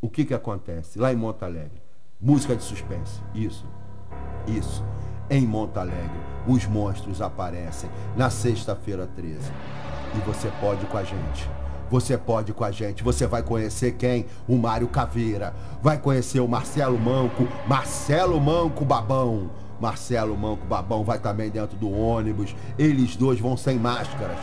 o 0.00 0.08
que 0.08 0.24
que 0.24 0.32
acontece? 0.32 0.96
Lá 0.96 1.12
em 1.12 1.16
Monte 1.16 1.44
Alegre. 1.44 1.82
Música 2.20 2.54
de 2.54 2.62
suspense. 2.62 3.20
Isso. 3.34 3.66
Isso. 4.46 4.84
Em 5.28 5.44
Monte 5.44 5.76
Alegre, 5.80 6.20
os 6.46 6.66
monstros 6.66 7.20
aparecem 7.20 7.90
na 8.16 8.30
sexta-feira 8.30 9.08
13. 9.08 9.40
E 10.14 10.18
você 10.20 10.52
pode 10.60 10.86
com 10.86 10.98
a 10.98 11.02
gente. 11.02 11.50
Você 11.90 12.16
pode 12.16 12.52
com 12.52 12.62
a 12.62 12.70
gente. 12.70 13.02
Você 13.02 13.26
vai 13.26 13.42
conhecer 13.42 13.96
quem? 13.96 14.26
O 14.46 14.56
Mário 14.56 14.86
Caveira. 14.86 15.52
Vai 15.82 15.98
conhecer 15.98 16.38
o 16.38 16.46
Marcelo 16.46 16.96
Manco. 16.96 17.48
Marcelo 17.66 18.40
Manco 18.40 18.84
Babão. 18.84 19.50
Marcelo 19.80 20.36
Manco 20.36 20.64
Babão 20.64 21.02
vai 21.02 21.18
também 21.18 21.50
dentro 21.50 21.76
do 21.76 21.90
ônibus. 21.90 22.54
Eles 22.78 23.16
dois 23.16 23.40
vão 23.40 23.56
sem 23.56 23.80
máscaras 23.80 24.38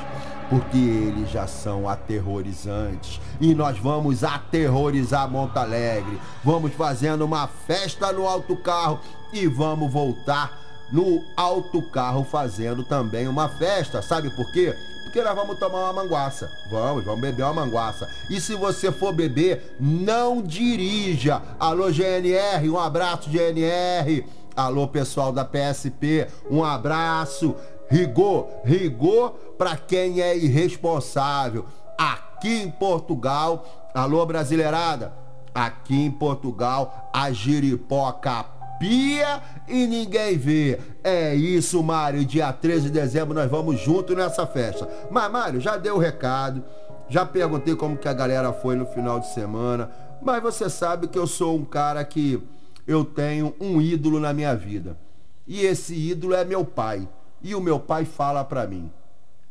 porque 0.49 0.77
eles 0.77 1.29
já 1.29 1.47
são 1.47 1.87
aterrorizantes. 1.87 3.19
E 3.39 3.53
nós 3.53 3.77
vamos 3.77 4.23
aterrorizar 4.23 5.29
Monte 5.29 5.57
Alegre. 5.57 6.19
Vamos 6.43 6.73
fazendo 6.73 7.25
uma 7.25 7.47
festa 7.47 8.11
no 8.11 8.27
alto 8.27 8.55
carro 8.55 8.99
e 9.33 9.47
vamos 9.47 9.91
voltar 9.91 10.67
no 10.91 11.21
alto 11.35 11.81
carro 11.91 12.23
fazendo 12.23 12.83
também 12.83 13.27
uma 13.27 13.49
festa. 13.49 14.01
Sabe 14.01 14.29
por 14.35 14.51
quê? 14.51 14.73
Porque 15.03 15.21
nós 15.21 15.35
vamos 15.35 15.59
tomar 15.59 15.91
uma 15.91 16.03
manguaça. 16.03 16.49
Vamos, 16.69 17.03
vamos 17.03 17.21
beber 17.21 17.43
uma 17.43 17.65
manguaça. 17.65 18.07
E 18.29 18.39
se 18.39 18.55
você 18.55 18.91
for 18.91 19.13
beber, 19.13 19.75
não 19.79 20.41
dirija. 20.41 21.41
Alô, 21.59 21.91
GNR, 21.91 22.69
um 22.69 22.79
abraço, 22.79 23.29
GNR. 23.29 24.25
Alô, 24.55 24.87
pessoal 24.87 25.31
da 25.31 25.45
PSP, 25.45 26.27
um 26.49 26.63
abraço. 26.63 27.55
Rigor, 27.89 28.47
rigor 28.65 29.35
para 29.57 29.75
quem 29.75 30.21
é 30.21 30.37
irresponsável. 30.37 31.65
Aqui 31.97 32.61
em 32.61 32.69
Portugal, 32.69 33.89
alô 33.93 34.25
brasileirada, 34.25 35.13
aqui 35.53 35.95
em 35.95 36.11
Portugal 36.11 37.09
a 37.13 37.31
giripoca 37.31 38.57
pia 38.79 39.41
e 39.67 39.87
ninguém 39.87 40.37
vê. 40.37 40.79
É 41.03 41.35
isso, 41.35 41.81
Mário. 41.83 42.23
Dia 42.23 42.51
13 42.53 42.85
de 42.85 42.91
dezembro 42.91 43.33
nós 43.33 43.49
vamos 43.49 43.79
junto 43.79 44.15
nessa 44.15 44.45
festa. 44.45 44.87
Mas, 45.09 45.31
Mário, 45.31 45.59
já 45.59 45.77
deu 45.77 45.95
o 45.95 45.99
recado. 45.99 46.63
Já 47.09 47.25
perguntei 47.25 47.75
como 47.75 47.97
que 47.97 48.07
a 48.07 48.13
galera 48.13 48.51
foi 48.53 48.75
no 48.75 48.85
final 48.85 49.19
de 49.19 49.33
semana. 49.33 49.89
Mas 50.21 50.41
você 50.41 50.69
sabe 50.69 51.07
que 51.07 51.17
eu 51.17 51.27
sou 51.27 51.55
um 51.55 51.65
cara 51.65 52.03
que 52.03 52.41
eu 52.85 53.03
tenho 53.03 53.53
um 53.59 53.81
ídolo 53.81 54.19
na 54.19 54.33
minha 54.33 54.55
vida. 54.55 54.97
E 55.45 55.61
esse 55.61 55.95
ídolo 55.95 56.33
é 56.33 56.43
meu 56.43 56.65
pai. 56.65 57.07
E 57.41 57.55
o 57.55 57.61
meu 57.61 57.79
pai 57.79 58.03
fala 58.03 58.43
para 58.43 58.67
mim: 58.67 58.91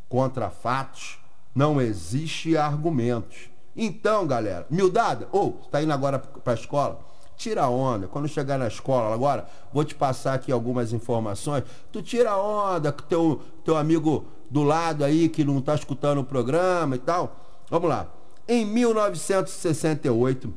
contra 0.08 0.50
fatos 0.50 1.18
não 1.54 1.80
existe 1.80 2.56
argumentos. 2.56 3.48
Então, 3.74 4.26
galera, 4.26 4.66
miudada, 4.70 5.28
ou 5.32 5.58
oh, 5.60 5.64
está 5.64 5.82
indo 5.82 5.92
agora 5.92 6.18
para 6.18 6.52
a 6.52 6.56
escola? 6.56 7.00
Tira 7.36 7.68
onda. 7.68 8.06
Quando 8.08 8.26
chegar 8.28 8.58
na 8.58 8.66
escola 8.66 9.12
agora, 9.12 9.46
vou 9.72 9.84
te 9.84 9.94
passar 9.94 10.34
aqui 10.34 10.50
algumas 10.50 10.92
informações. 10.92 11.64
Tu 11.92 12.02
tira 12.02 12.36
onda 12.36 12.90
com 12.92 13.02
teu, 13.02 13.42
teu 13.64 13.76
amigo 13.76 14.26
do 14.50 14.62
lado 14.62 15.04
aí 15.04 15.28
que 15.28 15.44
não 15.44 15.58
está 15.58 15.74
escutando 15.74 16.18
o 16.20 16.24
programa 16.24 16.96
e 16.96 16.98
tal. 16.98 17.36
Vamos 17.70 17.88
lá. 17.88 18.08
Em 18.48 18.64
1968, 18.64 20.54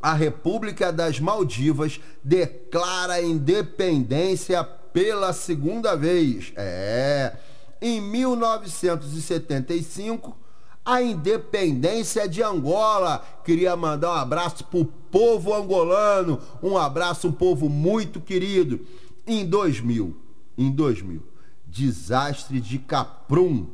a 0.00 0.12
República 0.12 0.92
das 0.92 1.18
Maldivas 1.18 2.00
declara 2.22 3.22
independência 3.22 4.62
pela 4.64 5.32
segunda 5.32 5.96
vez. 5.96 6.52
É. 6.56 7.34
Em 7.84 8.00
1975, 8.00 10.36
a 10.84 11.02
independência 11.02 12.28
de 12.28 12.40
Angola. 12.40 13.26
Queria 13.44 13.74
mandar 13.74 14.12
um 14.12 14.18
abraço 14.18 14.62
pro 14.66 14.84
povo 14.84 15.52
angolano, 15.52 16.38
um 16.62 16.78
abraço, 16.78 17.26
um 17.26 17.32
povo 17.32 17.68
muito 17.68 18.20
querido. 18.20 18.86
Em 19.26 19.44
2000, 19.44 20.16
em 20.56 20.70
2000, 20.70 21.24
desastre 21.66 22.60
de 22.60 22.78
Caprum. 22.78 23.66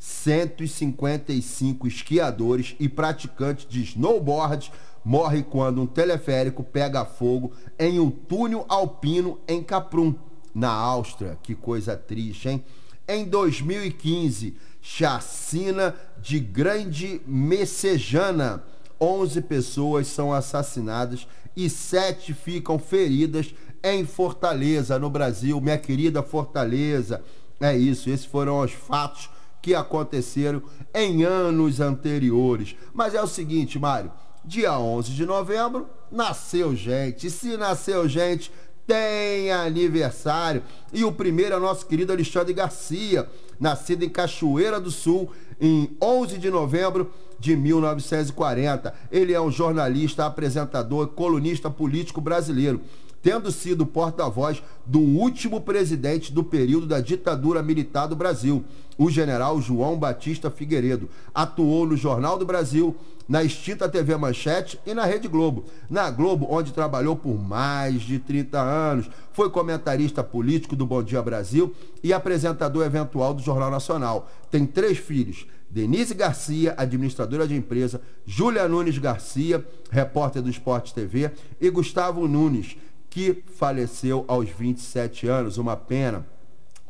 155 0.00 1.86
esquiadores 1.86 2.74
e 2.80 2.88
praticantes 2.88 3.68
de 3.68 3.84
snowboard 3.84 4.72
morrem 5.04 5.44
quando 5.44 5.80
um 5.80 5.86
teleférico 5.86 6.64
pega 6.64 7.04
fogo 7.04 7.52
em 7.78 8.00
um 8.00 8.10
túnel 8.10 8.66
alpino 8.68 9.38
em 9.46 9.62
Caprum, 9.62 10.12
na 10.52 10.70
Áustria. 10.70 11.38
Que 11.40 11.54
coisa 11.54 11.96
triste, 11.96 12.48
hein? 12.48 12.64
Em 13.06 13.24
2015, 13.24 14.56
chacina 14.80 15.94
de 16.20 16.40
Grande 16.40 17.20
Messejana. 17.26 18.64
11 19.00 19.42
pessoas 19.42 20.06
são 20.06 20.32
assassinadas 20.32 21.26
e 21.54 21.68
7 21.68 22.32
ficam 22.32 22.78
feridas 22.78 23.54
em 23.82 24.06
Fortaleza, 24.06 24.98
no 24.98 25.10
Brasil. 25.10 25.60
Minha 25.60 25.76
querida 25.76 26.22
Fortaleza. 26.22 27.22
É 27.60 27.76
isso, 27.76 28.08
esses 28.08 28.24
foram 28.24 28.60
os 28.60 28.72
fatos 28.72 29.28
que 29.60 29.74
aconteceram 29.74 30.62
em 30.94 31.22
anos 31.24 31.80
anteriores. 31.80 32.74
Mas 32.92 33.14
é 33.14 33.22
o 33.22 33.26
seguinte, 33.26 33.78
Mário, 33.78 34.10
dia 34.44 34.78
11 34.78 35.12
de 35.12 35.26
novembro 35.26 35.88
nasceu 36.10 36.74
gente. 36.74 37.30
Se 37.30 37.56
nasceu 37.56 38.08
gente, 38.08 38.50
tem 38.86 39.50
aniversário. 39.50 40.62
E 40.92 41.04
o 41.04 41.12
primeiro 41.12 41.54
é 41.54 41.56
o 41.56 41.60
nosso 41.60 41.86
querido 41.86 42.12
Alexandre 42.12 42.52
Garcia, 42.52 43.28
nascido 43.58 44.04
em 44.04 44.08
Cachoeira 44.08 44.80
do 44.80 44.90
Sul 44.90 45.30
em 45.60 45.96
11 46.02 46.38
de 46.38 46.50
novembro 46.50 47.10
de 47.38 47.56
1940. 47.56 48.94
Ele 49.10 49.32
é 49.32 49.40
um 49.40 49.50
jornalista, 49.50 50.26
apresentador, 50.26 51.08
colunista 51.08 51.70
político 51.70 52.20
brasileiro 52.20 52.80
tendo 53.24 53.50
sido 53.50 53.86
porta-voz 53.86 54.62
do 54.84 55.00
último 55.00 55.58
presidente 55.62 56.30
do 56.30 56.44
período 56.44 56.86
da 56.86 57.00
ditadura 57.00 57.62
militar 57.62 58.06
do 58.06 58.14
Brasil, 58.14 58.62
o 58.98 59.10
general 59.10 59.62
João 59.62 59.98
Batista 59.98 60.50
Figueiredo. 60.50 61.08
Atuou 61.34 61.86
no 61.86 61.96
Jornal 61.96 62.38
do 62.38 62.44
Brasil, 62.44 62.94
na 63.26 63.42
extinta 63.42 63.88
TV 63.88 64.14
Manchete 64.18 64.78
e 64.84 64.92
na 64.92 65.06
Rede 65.06 65.26
Globo. 65.26 65.64
Na 65.88 66.10
Globo, 66.10 66.46
onde 66.50 66.74
trabalhou 66.74 67.16
por 67.16 67.42
mais 67.42 68.02
de 68.02 68.18
30 68.18 68.60
anos, 68.60 69.10
foi 69.32 69.48
comentarista 69.48 70.22
político 70.22 70.76
do 70.76 70.84
Bom 70.84 71.02
Dia 71.02 71.22
Brasil 71.22 71.74
e 72.02 72.12
apresentador 72.12 72.84
eventual 72.84 73.32
do 73.32 73.40
Jornal 73.40 73.70
Nacional. 73.70 74.30
Tem 74.50 74.66
três 74.66 74.98
filhos. 74.98 75.46
Denise 75.74 76.14
Garcia, 76.14 76.72
administradora 76.76 77.48
de 77.48 77.56
empresa, 77.56 78.00
Júlia 78.24 78.68
Nunes 78.68 78.96
Garcia, 78.96 79.66
repórter 79.90 80.40
do 80.40 80.48
Esporte 80.48 80.94
TV, 80.94 81.32
e 81.60 81.68
Gustavo 81.68 82.28
Nunes, 82.28 82.76
que 83.14 83.44
faleceu 83.56 84.24
aos 84.26 84.48
27 84.50 85.28
anos, 85.28 85.56
uma 85.56 85.76
pena. 85.76 86.26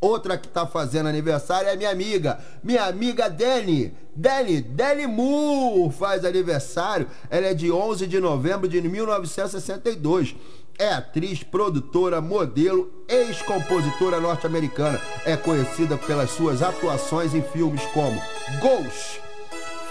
Outra 0.01 0.39
que 0.39 0.47
está 0.47 0.67
fazendo 0.67 1.07
aniversário 1.07 1.69
é 1.69 1.77
minha 1.77 1.91
amiga, 1.91 2.41
minha 2.63 2.87
amiga 2.87 3.29
Dani. 3.29 3.93
Dani, 4.17 4.63
Dani 4.63 5.07
Moore 5.07 5.93
faz 5.93 6.25
aniversário. 6.25 7.07
Ela 7.29 7.49
é 7.49 7.55
de 7.55 7.71
11 7.71 8.07
de 8.07 8.19
novembro 8.21 8.67
de 8.67 8.81
1962. 8.81 10.35
É 10.79 10.95
atriz, 10.95 11.43
produtora, 11.43 12.23
modelo, 12.23 12.91
ex-compositora 13.07 14.19
norte-americana. 14.19 14.99
É 15.27 15.37
conhecida 15.37 15.99
pelas 15.99 16.31
suas 16.31 16.63
atuações 16.63 17.35
em 17.35 17.43
filmes 17.43 17.83
como 17.93 18.19
Ghost, 18.63 19.21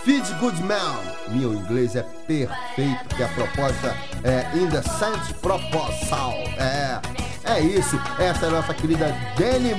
Feed 0.03 0.25
Good 0.39 0.61
Man. 0.63 0.99
Meu 1.29 1.53
inglês 1.53 1.95
é 1.95 2.03
perfeito, 2.27 3.05
porque 3.07 3.23
a 3.23 3.27
proposta 3.29 3.95
é 4.23 4.45
In 4.53 4.67
the 4.67 4.81
Sense 4.81 5.33
Proposal. 5.35 6.33
É, 6.57 6.99
é 7.45 7.61
isso. 7.61 7.97
Essa 8.19 8.47
é 8.47 8.49
a 8.49 8.51
nossa 8.51 8.73
querida 8.73 9.15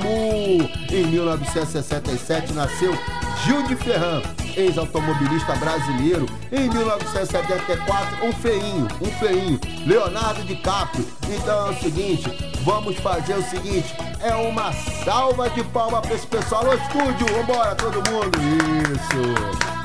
Moore. 0.03 0.73
Em 0.91 1.07
1967 1.09 2.55
nasceu 2.55 2.97
Gil 3.45 3.77
Ferran, 3.77 4.23
ex-automobilista 4.57 5.55
brasileiro. 5.57 6.25
Em 6.51 6.71
1974, 6.71 8.27
um 8.27 8.33
feinho, 8.33 8.89
um 9.03 9.11
feinho, 9.19 9.61
Leonardo 9.87 10.43
DiCaprio. 10.45 11.07
Então 11.29 11.67
é 11.67 11.71
o 11.71 11.75
seguinte, 11.75 12.55
vamos 12.63 12.97
fazer 13.01 13.35
o 13.35 13.43
seguinte, 13.43 13.95
é 14.21 14.35
uma 14.35 14.73
salva 15.05 15.51
de 15.51 15.63
palmas 15.65 16.01
para 16.01 16.15
esse 16.15 16.27
pessoal 16.27 16.65
no 16.65 16.73
estúdio. 16.73 17.27
Vambora, 17.37 17.75
todo 17.75 17.97
mundo. 18.11 18.39
Isso. 18.91 19.84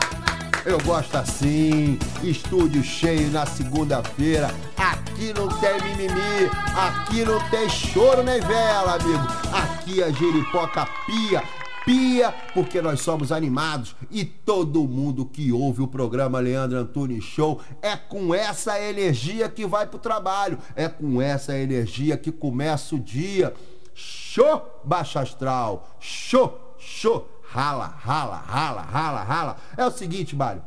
Eu 0.66 0.78
gosto 0.82 1.16
assim, 1.16 1.98
estúdio 2.22 2.84
cheio 2.84 3.32
na 3.32 3.46
segunda-feira. 3.46 4.50
Aqui 4.76 5.34
não 5.34 5.48
tem 5.48 5.82
mimimi, 5.82 6.50
aqui 6.76 7.24
não 7.24 7.40
tem 7.50 7.70
choro 7.70 8.24
nem 8.24 8.42
vela, 8.42 8.96
amigo. 8.96 9.26
Aqui 9.54 10.04
a 10.04 10.12
Jeripoca 10.12 10.86
pia, 11.06 11.44
pia, 11.86 12.32
porque 12.54 12.82
nós 12.82 13.00
somos 13.00 13.32
animados 13.32 13.96
e 14.12 14.26
todo 14.26 14.86
mundo 14.86 15.26
que 15.26 15.50
ouve 15.52 15.82
o 15.82 15.88
programa 15.88 16.40
Leandro 16.40 16.78
Antunes 16.78 17.24
Show 17.24 17.62
é 17.82 17.96
com 17.96 18.36
essa 18.36 18.80
energia 18.82 19.48
que 19.48 19.66
vai 19.66 19.88
pro 19.88 19.98
trabalho, 19.98 20.60
é 20.76 20.90
com 20.90 21.22
essa 21.22 21.58
energia 21.58 22.18
que 22.18 22.34
começa 22.34 22.96
o 22.96 23.00
dia. 23.00 23.54
Show, 23.96 24.82
baixa 24.84 25.22
astral, 25.22 25.90
show, 26.00 26.76
show 26.78 27.39
rala, 27.52 27.88
rala, 27.88 28.38
rala, 28.38 28.82
rala, 28.82 29.24
rala. 29.24 29.58
É 29.76 29.86
o 29.86 29.92
seguinte, 29.92 30.36
Mário. 30.36 30.62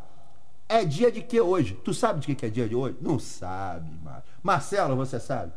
É 0.69 0.85
dia 0.85 1.13
de 1.13 1.21
que 1.21 1.41
hoje? 1.41 1.79
Tu 1.85 1.95
sabe 1.95 2.21
de 2.21 2.35
que 2.35 2.47
é 2.47 2.49
dia 2.49 2.69
de 2.69 2.75
hoje? 2.75 2.97
Não 3.01 3.19
sabe, 3.19 3.91
Mário. 4.03 4.23
Marcelo, 4.43 4.97
você 4.97 5.21
sabe? 5.21 5.53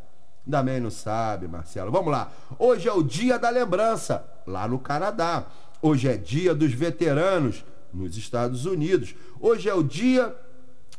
Também 0.48 0.78
não 0.78 0.90
sabe, 0.90 1.48
Marcelo. 1.48 1.90
Vamos 1.90 2.12
lá. 2.12 2.30
Hoje 2.58 2.88
é 2.88 2.92
o 2.92 3.02
dia 3.02 3.38
da 3.38 3.50
lembrança, 3.50 4.24
lá 4.46 4.68
no 4.68 4.78
Canadá. 4.78 5.46
Hoje 5.82 6.08
é 6.08 6.16
dia 6.16 6.54
dos 6.54 6.72
veteranos, 6.72 7.64
nos 7.92 8.16
Estados 8.16 8.64
Unidos. 8.64 9.14
Hoje 9.40 9.68
é 9.68 9.74
o 9.74 9.82
dia 9.82 10.34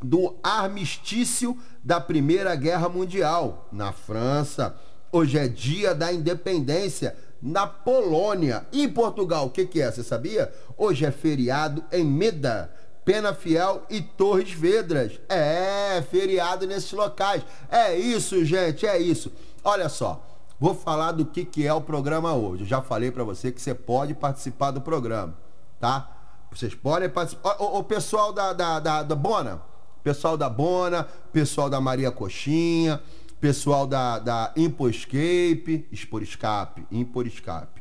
do 0.01 0.35
armistício 0.43 1.57
da 1.83 2.01
Primeira 2.01 2.53
Guerra 2.55 2.89
Mundial, 2.89 3.69
na 3.71 3.93
França. 3.93 4.75
Hoje 5.11 5.37
é 5.37 5.47
dia 5.47 5.95
da 5.95 6.11
independência 6.11 7.15
na 7.41 7.67
Polônia. 7.67 8.65
E 8.71 8.83
em 8.83 8.89
Portugal, 8.89 9.45
o 9.45 9.49
que, 9.49 9.65
que 9.65 9.81
é? 9.81 9.91
Você 9.91 10.03
sabia? 10.03 10.53
Hoje 10.77 11.05
é 11.05 11.11
feriado 11.11 11.83
em 11.91 12.03
Meda, 12.03 12.71
Penafiel 13.05 13.83
e 13.89 14.01
Torres 14.01 14.51
Vedras. 14.51 15.19
É, 15.29 16.01
feriado 16.09 16.65
nesses 16.67 16.91
locais. 16.91 17.43
É 17.69 17.95
isso, 17.95 18.43
gente, 18.43 18.85
é 18.85 18.97
isso. 18.97 19.31
Olha 19.63 19.89
só, 19.89 20.23
vou 20.59 20.73
falar 20.73 21.11
do 21.11 21.25
que, 21.25 21.45
que 21.45 21.65
é 21.65 21.73
o 21.73 21.81
programa 21.81 22.33
hoje. 22.33 22.63
Eu 22.63 22.67
já 22.67 22.81
falei 22.81 23.11
para 23.11 23.23
você 23.23 23.51
que 23.51 23.61
você 23.61 23.73
pode 23.73 24.13
participar 24.13 24.71
do 24.71 24.81
programa, 24.81 25.35
tá? 25.79 26.13
Vocês 26.51 26.73
podem 26.73 27.09
participar. 27.09 27.57
O, 27.59 27.79
o 27.79 27.83
pessoal 27.83 28.33
da, 28.33 28.53
da, 28.53 28.79
da, 28.79 29.03
da 29.03 29.15
Bona, 29.15 29.61
pessoal 30.03 30.37
da 30.37 30.49
Bona, 30.49 31.07
pessoal 31.31 31.69
da 31.69 31.79
Maria 31.79 32.11
Coxinha, 32.11 33.01
pessoal 33.39 33.85
da, 33.85 34.19
da 34.19 34.53
Imposcape, 34.55 35.87
Expor 35.91 36.23
Escape, 36.23 36.85
Impor. 36.91 37.27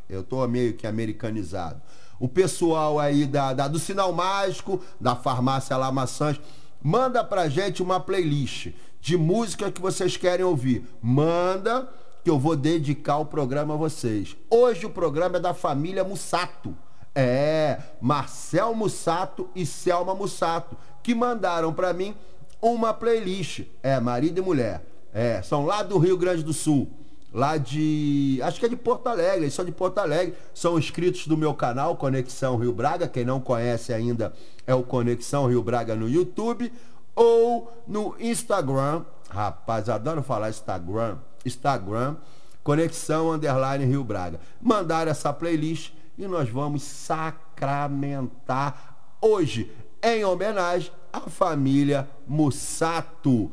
Eu 0.09 0.23
tô 0.23 0.47
meio 0.47 0.75
que 0.75 0.87
americanizado. 0.87 1.81
O 2.19 2.29
pessoal 2.29 2.99
aí 2.99 3.27
da, 3.27 3.53
da, 3.53 3.69
do 3.69 3.79
Sinal 3.79 4.13
Mágico, 4.13 4.81
da 5.01 5.15
Farmácia 5.15 5.77
La 5.77 5.93
Maçãs, 5.93 6.41
manda 6.83 7.23
pra 7.23 7.49
gente 7.49 7.83
uma 7.83 8.01
playlist 8.01 8.69
de 9.01 9.17
música 9.17 9.71
que 9.71 9.81
vocês 9.81 10.17
querem 10.17 10.45
ouvir. 10.45 10.87
Manda 11.03 11.89
que 12.25 12.31
eu 12.31 12.39
vou 12.39 12.57
dedicar 12.57 13.19
o 13.19 13.27
programa 13.27 13.75
a 13.75 13.77
vocês. 13.77 14.37
Hoje 14.51 14.87
o 14.87 14.91
programa 14.91 15.37
é 15.37 15.41
da 15.41 15.55
família 15.55 16.05
Mussato. 16.05 16.77
É, 17.15 17.79
Marcel 18.01 18.75
Mussato 18.75 19.49
e 19.55 19.65
Selma 19.65 20.15
Mussato, 20.15 20.77
que 21.03 21.15
mandaram 21.15 21.73
para 21.73 21.93
mim 21.93 22.15
uma 22.61 22.93
playlist. 22.93 23.63
É, 23.83 23.99
marido 24.01 24.39
e 24.39 24.43
mulher. 24.43 24.96
É, 25.19 25.41
são 25.41 25.65
lá 25.65 25.83
do 25.83 25.97
Rio 25.97 26.19
Grande 26.19 26.43
do 26.43 26.53
Sul. 26.53 26.91
Lá 27.33 27.57
de. 27.57 28.39
Acho 28.43 28.61
que 28.61 28.67
é 28.67 28.69
de 28.69 28.77
Porto 28.77 29.07
Alegre, 29.07 29.45
eles 29.45 29.55
são 29.55 29.65
de 29.65 29.73
Porto 29.73 29.97
Alegre. 29.97 30.35
São 30.53 30.79
inscritos 30.79 31.27
do 31.27 31.39
meu 31.39 31.55
canal, 31.55 31.97
Conexão 31.97 32.59
Rio 32.59 32.75
Braga. 32.75 33.09
Quem 33.09 33.25
não 33.25 33.41
conhece 33.41 33.95
ainda 33.95 34.35
é 34.67 34.75
o 34.75 34.83
Conexão 34.83 35.47
Rio 35.47 35.63
Braga 35.63 35.95
no 35.95 36.07
YouTube 36.07 36.71
ou 37.15 37.73
no 37.89 38.15
Instagram. 38.21 39.07
Rapaz, 39.31 39.89
adoro 39.89 40.23
falar 40.23 40.51
Instagram. 40.51 41.17
Instagram, 41.47 42.17
Conexão 42.63 43.33
Underline 43.33 43.87
Rio 43.87 44.05
Braga. 44.05 44.39
Mandaram 44.61 45.11
essa 45.11 45.33
playlist 45.33 45.95
e 46.19 46.27
nós 46.27 46.51
vamos 46.51 46.83
sacramentar 46.83 48.99
hoje 49.19 49.73
em 50.03 50.27
homenagem 50.27 50.93
à 51.11 51.21
família 51.21 52.07
Mussato. 52.27 53.51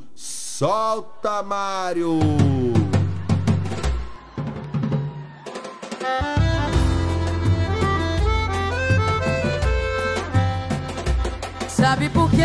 Solta, 0.56 1.42
Mário! 1.42 2.20
Sabe 11.68 12.08
por 12.10 12.30
quê? 12.30 12.44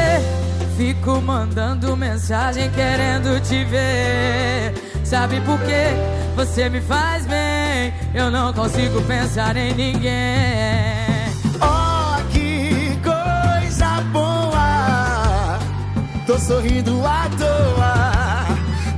Fico 0.78 1.20
mandando 1.20 1.94
mensagem 1.98 2.70
querendo 2.70 3.38
te 3.42 3.62
ver. 3.66 4.72
Sabe 5.04 5.42
por 5.42 5.60
quê? 5.60 5.88
Você 6.34 6.70
me 6.70 6.80
faz 6.80 7.26
bem. 7.26 7.92
Eu 8.14 8.30
não 8.30 8.54
consigo 8.54 9.02
pensar 9.02 9.54
em 9.54 9.74
ninguém. 9.74 11.28
Oh, 11.60 12.26
que 12.32 12.98
coisa 13.04 14.00
boa. 14.10 15.58
Tô 16.26 16.38
sorrindo 16.38 17.06
à 17.06 17.28
toa. 17.36 17.97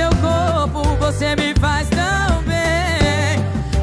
Seu 0.00 0.10
corpo. 0.16 0.82
Você 0.96 1.36
me 1.36 1.52
faz 1.60 1.88
tão 1.90 2.42
bem. 2.42 3.36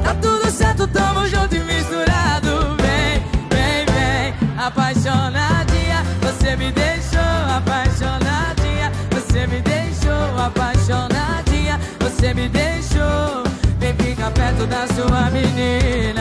Tá 0.04 0.16
tudo 0.20 0.50
certo, 0.50 0.88
tamo 0.88 1.28
junto 1.28 1.56
e 1.56 1.60
misturado. 1.60 2.76
Vem, 2.82 3.22
vem, 3.52 3.86
vem. 3.94 4.34
Apaixonadinha, 4.58 6.04
você 6.22 6.56
me 6.56 6.72
deixou 6.72 7.38
apaixonadinha. 7.56 8.92
Você 9.12 9.46
me 9.46 9.62
deixou 9.62 10.40
apaixonadinha. 10.48 11.80
Você 12.00 12.34
me 12.34 12.50
deixou. 12.50 13.44
Vem 13.80 13.94
ficar 13.94 14.32
perto 14.32 14.66
da 14.66 14.88
sua 14.88 15.30
menina. 15.30 16.17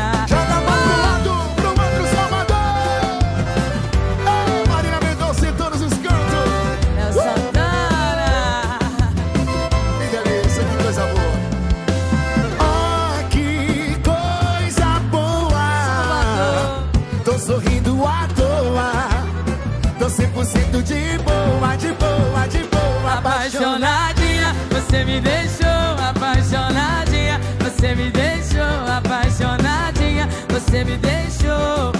Me 25.16 25.20
deixou 25.22 25.68
apaixonadinha, 26.10 27.40
você 27.60 27.94
me 27.94 28.10
deixou 28.10 28.62
apaixonadinha, 28.62 30.28
você 30.48 30.84
me 30.84 30.96
deixou. 30.98 31.95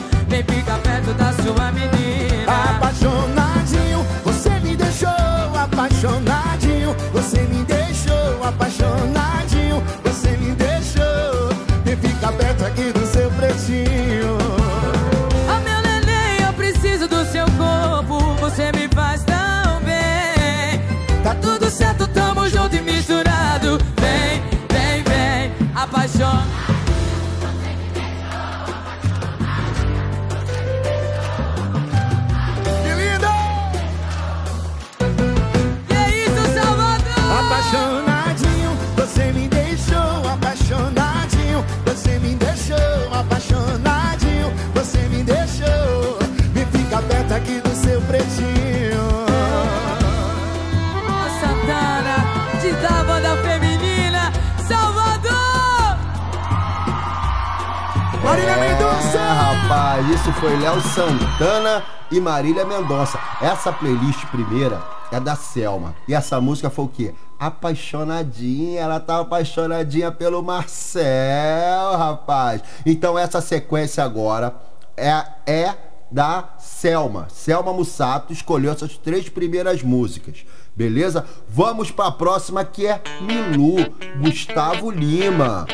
É, 59.16 59.18
rapaz, 59.18 60.06
isso 60.10 60.30
foi 60.34 60.54
Léo 60.58 60.78
Santana 60.82 61.82
e 62.10 62.20
Marília 62.20 62.66
Mendonça. 62.66 63.18
Essa 63.40 63.72
playlist 63.72 64.26
primeira 64.26 64.82
é 65.10 65.18
da 65.18 65.34
Selma. 65.34 65.94
E 66.06 66.12
essa 66.12 66.38
música 66.38 66.68
foi 66.68 66.84
o 66.84 66.88
quê? 66.88 67.14
Apaixonadinha, 67.38 68.82
ela 68.82 69.00
tá 69.00 69.20
apaixonadinha 69.20 70.12
pelo 70.12 70.42
Marcel, 70.42 71.96
rapaz. 71.96 72.60
Então 72.84 73.18
essa 73.18 73.40
sequência 73.40 74.04
agora 74.04 74.54
é, 74.94 75.24
é 75.46 75.74
da 76.10 76.50
Selma. 76.58 77.26
Selma 77.30 77.72
Mussato 77.72 78.34
escolheu 78.34 78.70
essas 78.70 78.98
três 78.98 79.30
primeiras 79.30 79.82
músicas. 79.82 80.44
Beleza? 80.76 81.24
Vamos 81.48 81.90
pra 81.90 82.10
próxima 82.10 82.66
que 82.66 82.86
é 82.86 83.00
Milu, 83.22 83.76
Gustavo 84.20 84.90
Lima. 84.90 85.66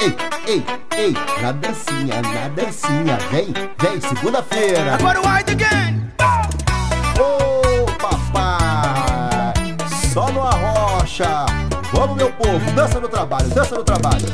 Ei, 0.00 0.35
ei, 0.46 0.64
ei, 0.96 1.14
na 1.42 1.52
dancinha, 1.52 2.22
na 2.22 2.48
dancinha. 2.48 3.18
Vem, 3.30 3.52
vem, 3.78 4.00
segunda-feira. 4.00 4.94
Agora 4.94 5.20
o 5.20 5.28
White 5.28 5.52
Again! 5.52 6.10
Ô, 7.18 7.86
papai, 7.98 9.54
só 10.12 10.30
no 10.30 10.42
arrocha. 10.42 11.46
Vamos, 11.92 12.16
meu 12.16 12.32
povo, 12.32 12.70
dança 12.72 13.00
no 13.00 13.08
trabalho, 13.08 13.48
dança 13.48 13.74
no 13.74 13.84
trabalho. 13.84 14.26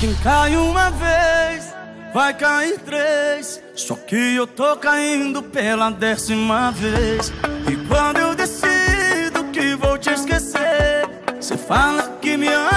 Quem 0.00 0.14
cai 0.16 0.56
uma 0.56 0.90
vez, 0.90 1.74
vai 2.12 2.34
cair 2.34 2.78
três. 2.80 3.62
Só 3.74 3.94
que 3.94 4.36
eu 4.36 4.46
tô 4.46 4.76
caindo 4.76 5.42
pela 5.42 5.90
décima 5.90 6.72
vez. 6.72 7.32
E 7.70 7.76
quando 7.86 8.18
eu 8.18 8.34
decido 8.34 9.44
que 9.52 9.74
vou 9.76 9.98
te 9.98 10.10
esquecer, 10.10 11.08
você 11.40 11.56
fala 11.56 12.16
que 12.20 12.36
me 12.36 12.48
ama 12.48 12.67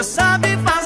tanto 0.00 0.02
que 0.02 0.02
você 0.02 0.02
sabe 0.02 0.56
fazer, 0.58 0.79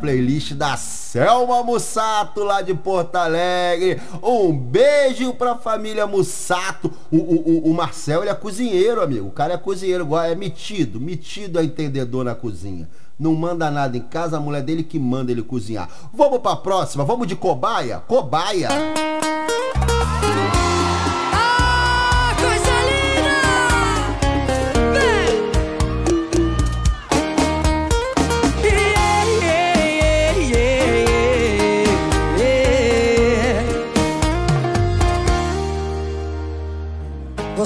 playlist 0.00 0.54
da 0.54 0.76
Selma 0.76 1.62
Mussato, 1.62 2.42
lá 2.42 2.62
de 2.62 2.74
Porto 2.74 3.16
Alegre. 3.16 4.00
Um 4.22 4.56
beijo 4.56 5.34
pra 5.34 5.56
família 5.56 6.06
Mussato. 6.06 6.90
O, 7.10 7.16
o, 7.16 7.70
o, 7.70 7.74
Marcel, 7.74 8.22
ele 8.22 8.30
é 8.30 8.34
cozinheiro, 8.34 9.02
amigo. 9.02 9.28
O 9.28 9.32
cara 9.32 9.54
é 9.54 9.58
cozinheiro, 9.58 10.16
é 10.16 10.34
metido, 10.34 11.00
metido 11.00 11.58
a 11.58 11.64
entendedor 11.64 12.24
na 12.24 12.34
cozinha. 12.34 12.88
Não 13.18 13.34
manda 13.34 13.70
nada 13.70 13.96
em 13.96 14.02
casa, 14.02 14.38
a 14.38 14.40
mulher 14.40 14.62
dele 14.62 14.82
que 14.82 14.98
manda 14.98 15.30
ele 15.30 15.42
cozinhar. 15.42 15.88
Vamos 16.12 16.38
pra 16.38 16.56
próxima, 16.56 17.04
vamos 17.04 17.26
de 17.26 17.36
cobaia? 17.36 17.98
Cobaia. 17.98 18.68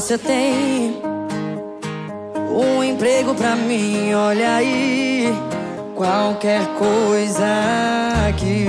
Você 0.05 0.19
tem 0.19 1.01
um 2.55 2.85
emprego 2.85 3.35
pra 3.35 3.57
mim, 3.57 4.13
olha 4.13 4.57
aí. 4.57 5.35
Qualquer 5.95 6.61
coisa 6.79 7.47
aqui 8.29 8.69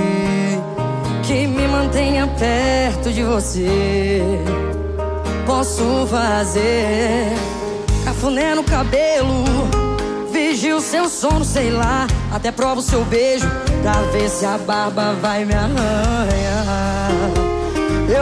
que 1.22 1.46
me 1.46 1.68
mantenha 1.68 2.26
perto 2.26 3.12
de 3.12 3.22
você. 3.22 4.22
Posso 5.44 6.06
fazer 6.06 7.34
cafuné 8.02 8.54
no 8.54 8.64
cabelo, 8.64 9.44
vigio 10.32 10.80
seu 10.80 11.06
sono, 11.06 11.44
sei 11.44 11.68
lá. 11.68 12.06
Até 12.32 12.50
provo 12.50 12.80
seu 12.80 13.04
beijo 13.04 13.46
pra 13.82 13.92
ver 14.10 14.30
se 14.30 14.46
a 14.46 14.56
barba 14.56 15.12
vai 15.20 15.44
me 15.44 15.52
arranhar. 15.52 17.35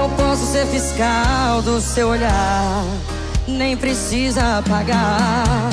Eu 0.04 0.10
posso 0.10 0.44
ser 0.44 0.66
fiscal 0.66 1.62
do 1.62 1.80
seu 1.80 2.08
olhar, 2.08 2.84
nem 3.48 3.74
precisa 3.74 4.62
pagar. 4.68 5.70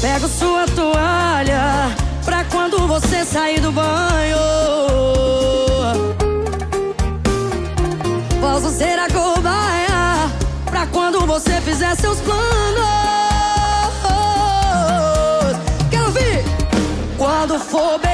Pego 0.00 0.28
sua 0.28 0.64
toalha 0.68 1.90
pra 2.24 2.44
quando 2.44 2.86
você 2.86 3.24
sair 3.24 3.58
do 3.58 3.72
banho. 3.72 4.38
Posso 8.40 8.70
ser 8.70 8.96
a 8.96 9.08
cobaia 9.08 10.30
pra 10.66 10.86
quando 10.86 11.26
você 11.26 11.60
fizer 11.62 11.96
seus 11.96 12.20
planos. 12.20 12.38
Quero 15.90 16.06
ouvir! 16.06 16.44
Quando 17.18 17.58
for 17.58 17.98
beijar 17.98 18.11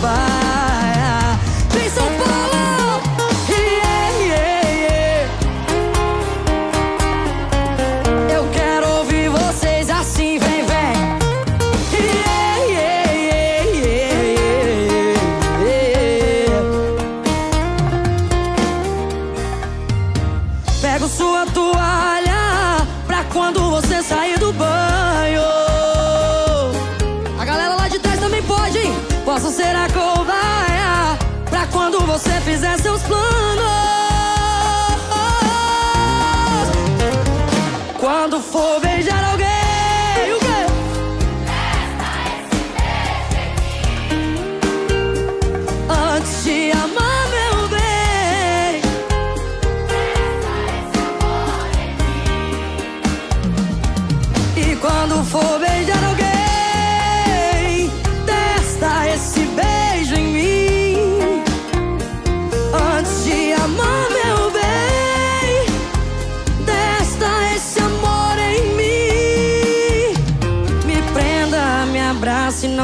de 0.00 0.49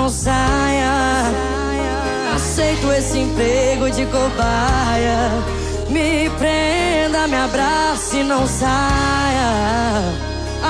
não 0.06 0.10
saia. 0.12 1.32
Aceito 2.32 2.92
esse 2.92 3.18
emprego 3.18 3.90
de 3.90 4.06
cobaia. 4.06 5.30
Me 5.88 6.30
prenda, 6.38 7.26
me 7.26 7.34
abrace 7.34 8.22
não 8.22 8.46
saia. 8.46 10.04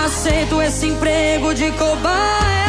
Aceito 0.06 0.62
esse 0.62 0.86
emprego 0.86 1.52
de 1.52 1.70
cobaia. 1.72 2.65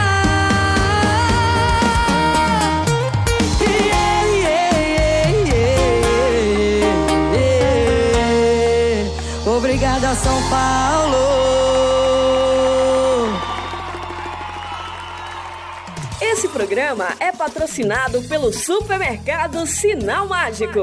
Programa 16.87 17.17
é 17.19 17.33
patrocinado 17.33 18.21
pelo 18.29 18.53
supermercado 18.53 19.67
Sinal 19.67 20.25
Mágico. 20.25 20.79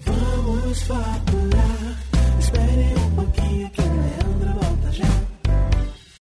Vamos 0.00 0.82
faturar. 0.84 1.98
Espere 2.40 2.94
um 2.98 3.14
pouquinho 3.14 3.70
que 3.70 3.80
o 3.82 3.84
Leandro 3.84 4.60
volta 4.60 4.92
já. 4.92 5.04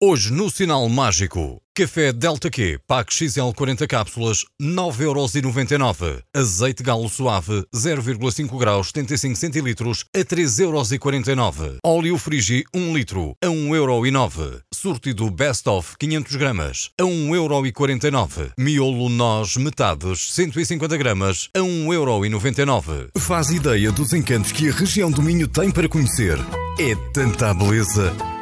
Hoje 0.02 0.34
no 0.34 0.50
Sinal 0.50 0.90
Mágico, 0.90 1.62
café 1.76 2.14
Delta 2.14 2.52
Q, 2.52 2.80
pack 2.88 3.12
XL 3.12 3.52
40 3.56 3.88
cápsulas, 3.88 4.46
9,99€. 4.62 6.22
Azeite 6.34 6.84
galo 6.84 7.10
suave, 7.10 7.66
0,5 7.76 8.58
graus, 8.60 8.92
75 8.94 9.36
centilitros, 9.36 10.06
a 10.16 10.20
3,49€. 10.20 11.78
Óleo 11.84 12.18
Frigi, 12.18 12.64
1 12.74 12.94
litro, 12.94 13.36
a 13.44 13.48
1,09€. 13.48 14.62
Sortido 14.74 15.30
Best 15.32 15.68
of, 15.68 15.96
500 15.98 16.36
gramas, 16.36 16.90
a 17.00 17.04
1,49€. 17.04 18.52
Miolo 18.58 19.10
Nós 19.10 19.58
Metades, 19.58 20.32
150 20.34 20.96
gramas, 20.96 21.50
a 21.56 21.60
1,99€. 21.60 23.10
Faz 23.18 23.50
ideia 23.50 23.92
dos 23.92 24.14
encantos 24.14 24.52
que 24.52 24.70
a 24.70 24.72
região 24.72 25.10
do 25.10 25.24
Minho 25.24 25.48
tem 25.48 25.72
para 25.72 25.90
conhecer. 25.90 26.38
É 26.80 26.96
tanta 27.14 27.54
beleza 27.54 28.14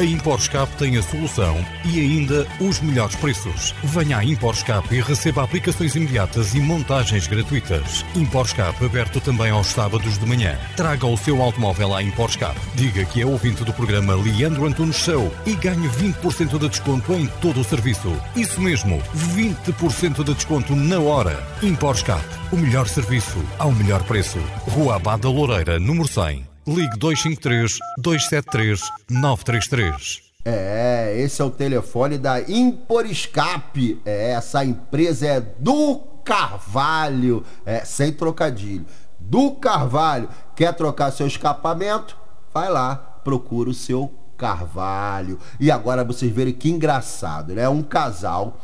A 0.00 0.02
ImporScape 0.02 0.76
tem 0.78 0.96
a 0.96 1.02
solução 1.02 1.62
e 1.84 2.00
ainda 2.00 2.46
os 2.58 2.80
melhores 2.80 3.14
preços. 3.16 3.74
Venha 3.84 4.16
à 4.16 4.24
ImporScape 4.24 4.94
e 4.94 5.02
receba 5.02 5.42
aplicações 5.42 5.94
imediatas 5.94 6.54
e 6.54 6.58
montagens 6.58 7.26
gratuitas. 7.26 8.02
ImporScape 8.14 8.82
aberto 8.82 9.20
também 9.20 9.50
aos 9.50 9.66
sábados 9.66 10.16
de 10.16 10.24
manhã. 10.24 10.58
Traga 10.74 11.06
o 11.06 11.18
seu 11.18 11.42
automóvel 11.42 11.94
à 11.94 12.02
ImporScape. 12.02 12.58
Diga 12.74 13.04
que 13.04 13.20
é 13.20 13.26
ouvinte 13.26 13.62
do 13.62 13.74
programa 13.74 14.14
Leandro 14.14 14.64
Antunes 14.64 14.96
Show 14.96 15.30
e 15.44 15.54
ganhe 15.54 15.86
20% 15.86 16.58
de 16.58 16.68
desconto 16.70 17.12
em 17.12 17.26
todo 17.42 17.60
o 17.60 17.64
serviço. 17.64 18.18
Isso 18.34 18.58
mesmo, 18.58 19.02
20% 19.36 20.24
de 20.24 20.32
desconto 20.32 20.74
na 20.74 20.98
hora. 20.98 21.46
ImporScape, 21.62 22.24
o 22.50 22.56
melhor 22.56 22.88
serviço 22.88 23.36
ao 23.58 23.70
melhor 23.70 24.02
preço. 24.04 24.38
Rua 24.66 24.96
Abada 24.96 25.28
Loureira, 25.28 25.78
número 25.78 26.08
100. 26.08 26.49
Ligue 26.70 26.96
253 26.98 27.78
273 27.98 28.80
933. 29.10 30.22
É, 30.44 31.16
esse 31.18 31.42
é 31.42 31.44
o 31.44 31.50
telefone 31.50 32.16
da 32.16 32.40
Impor 32.40 33.06
Escape. 33.06 34.00
É, 34.06 34.30
essa 34.30 34.64
empresa 34.64 35.26
é 35.26 35.40
do 35.40 35.96
Carvalho. 36.24 37.44
É, 37.66 37.84
sem 37.84 38.12
trocadilho. 38.12 38.86
Do 39.18 39.50
Carvalho. 39.56 40.28
Quer 40.54 40.72
trocar 40.74 41.10
seu 41.10 41.26
escapamento? 41.26 42.16
Vai 42.54 42.70
lá, 42.70 42.94
procura 43.24 43.68
o 43.68 43.74
seu 43.74 44.14
Carvalho. 44.38 45.40
E 45.58 45.72
agora 45.72 46.04
vocês 46.04 46.30
verem 46.30 46.54
que 46.54 46.70
engraçado, 46.70 47.52
né? 47.52 47.68
Um 47.68 47.82
casal. 47.82 48.60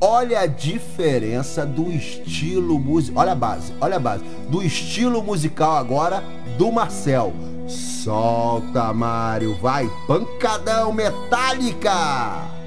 Olha 0.00 0.40
a 0.40 0.46
diferença 0.46 1.64
do 1.64 1.90
estilo 1.90 2.78
musical. 2.78 3.22
Olha 3.22 3.32
a 3.32 3.36
base, 3.36 3.72
olha 3.80 3.96
a 3.96 4.00
base. 4.00 4.24
Do 4.48 4.62
estilo 4.62 5.22
musical 5.22 5.76
agora 5.76 6.22
do 6.58 6.72
Marcel. 6.72 7.32
Solta, 7.68 8.92
Mário, 8.92 9.54
vai, 9.60 9.88
pancadão 10.06 10.92
metálica! 10.92 12.61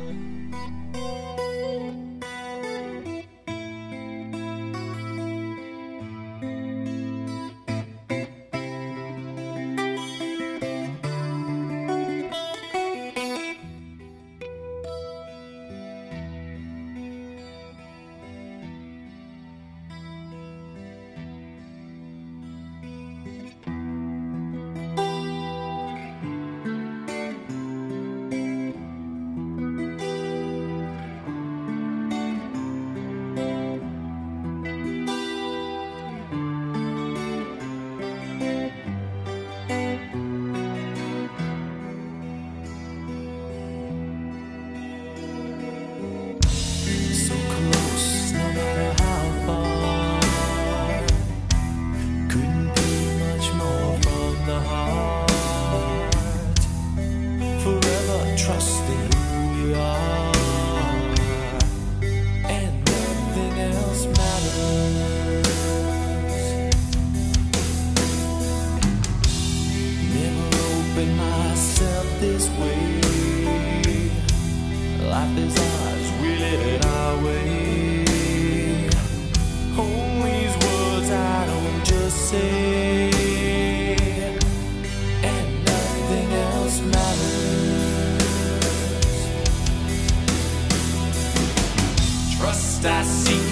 Trust 92.86 93.32
I 93.32 93.45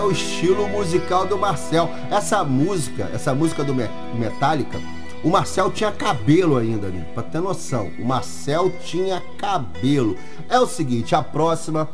é 0.00 0.02
o 0.02 0.10
estilo 0.10 0.66
musical 0.66 1.26
do 1.26 1.36
Marcel. 1.36 1.90
Essa 2.10 2.42
música, 2.42 3.10
essa 3.12 3.34
música 3.34 3.62
do 3.62 3.74
Me- 3.74 3.90
Metallica, 4.18 4.80
o 5.22 5.28
Marcel 5.28 5.70
tinha 5.70 5.92
cabelo 5.92 6.56
ainda, 6.56 6.86
amigo, 6.86 7.04
pra 7.12 7.22
ter 7.22 7.38
noção. 7.40 7.90
O 7.98 8.04
Marcel 8.04 8.72
tinha 8.82 9.22
cabelo. 9.36 10.16
É 10.48 10.58
o 10.58 10.66
seguinte, 10.66 11.14
a 11.14 11.22
próxima, 11.22 11.86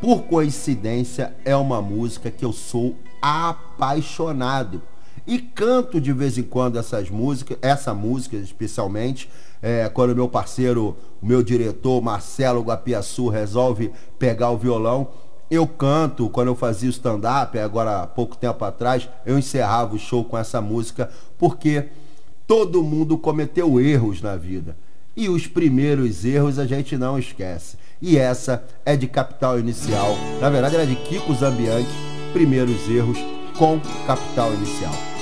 por 0.00 0.22
coincidência, 0.22 1.32
é 1.44 1.54
uma 1.54 1.80
música 1.80 2.28
que 2.28 2.44
eu 2.44 2.52
sou 2.52 2.96
apaixonado. 3.22 4.82
E 5.24 5.38
canto 5.38 6.00
de 6.00 6.12
vez 6.12 6.38
em 6.38 6.42
quando 6.42 6.76
essas 6.76 7.08
músicas, 7.08 7.56
essa 7.62 7.94
música 7.94 8.36
especialmente, 8.36 9.30
é, 9.62 9.88
quando 9.88 10.16
meu 10.16 10.28
parceiro, 10.28 10.96
meu 11.22 11.42
diretor 11.42 12.02
Marcelo 12.02 12.62
Guapiaçu 12.62 13.28
resolve 13.28 13.92
pegar 14.18 14.50
o 14.50 14.58
violão, 14.58 15.08
eu 15.50 15.66
canto 15.66 16.28
quando 16.28 16.48
eu 16.48 16.54
fazia 16.54 16.88
o 16.88 16.92
stand-up, 16.92 17.58
agora 17.58 18.02
há 18.02 18.06
pouco 18.06 18.36
tempo 18.36 18.64
atrás, 18.64 19.08
eu 19.24 19.38
encerrava 19.38 19.94
o 19.94 19.98
show 19.98 20.24
com 20.24 20.36
essa 20.36 20.60
música, 20.60 21.10
porque 21.38 21.86
todo 22.46 22.82
mundo 22.82 23.16
cometeu 23.16 23.80
erros 23.80 24.20
na 24.20 24.36
vida. 24.36 24.76
E 25.16 25.28
os 25.28 25.46
primeiros 25.46 26.24
erros 26.24 26.58
a 26.58 26.66
gente 26.66 26.96
não 26.96 27.18
esquece. 27.18 27.76
E 28.00 28.16
essa 28.16 28.64
é 28.84 28.96
de 28.96 29.08
Capital 29.08 29.58
Inicial. 29.58 30.16
Na 30.40 30.48
verdade, 30.48 30.76
ela 30.76 30.84
é 30.84 30.86
de 30.86 30.94
Kiko 30.94 31.34
Zambianchi, 31.34 31.88
Primeiros 32.32 32.88
Erros 32.88 33.18
com 33.58 33.80
Capital 34.06 34.54
Inicial. 34.54 35.17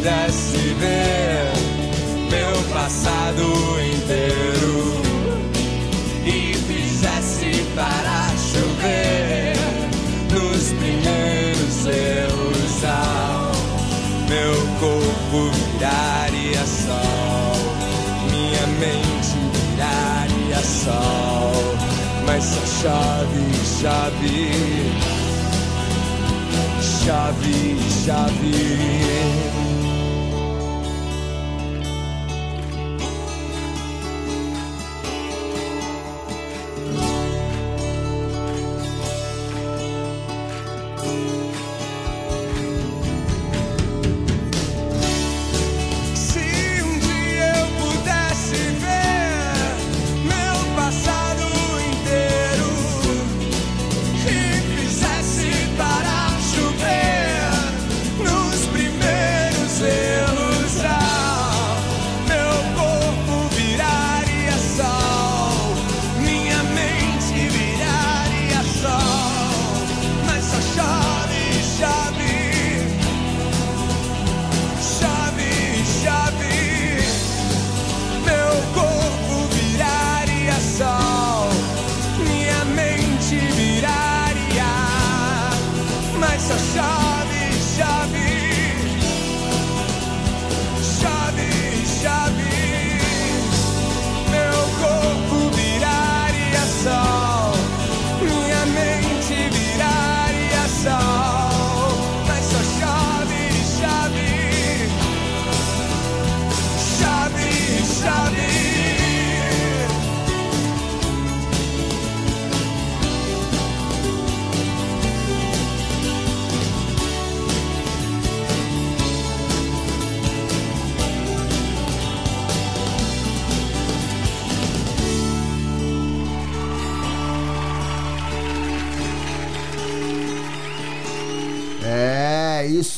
Pudesse 0.00 0.56
ver 0.78 1.52
meu 2.30 2.62
passado 2.72 3.42
inteiro 3.94 5.02
e 6.24 6.54
fizesse 6.54 7.62
parar 7.76 8.32
chover 8.38 9.56
nos 10.32 10.72
primeiros 10.72 11.86
erros 11.86 12.84
ao 12.84 13.52
meu 14.26 14.54
corpo 14.80 15.50
viraria 15.52 16.64
sol, 16.64 17.56
minha 18.30 18.66
mente 18.78 19.20
sol. 20.64 21.52
Mas 22.24 22.44
só 22.44 22.64
chove, 22.80 23.52
chove. 23.82 24.50
Chove, 26.80 27.76
chove. 28.06 29.49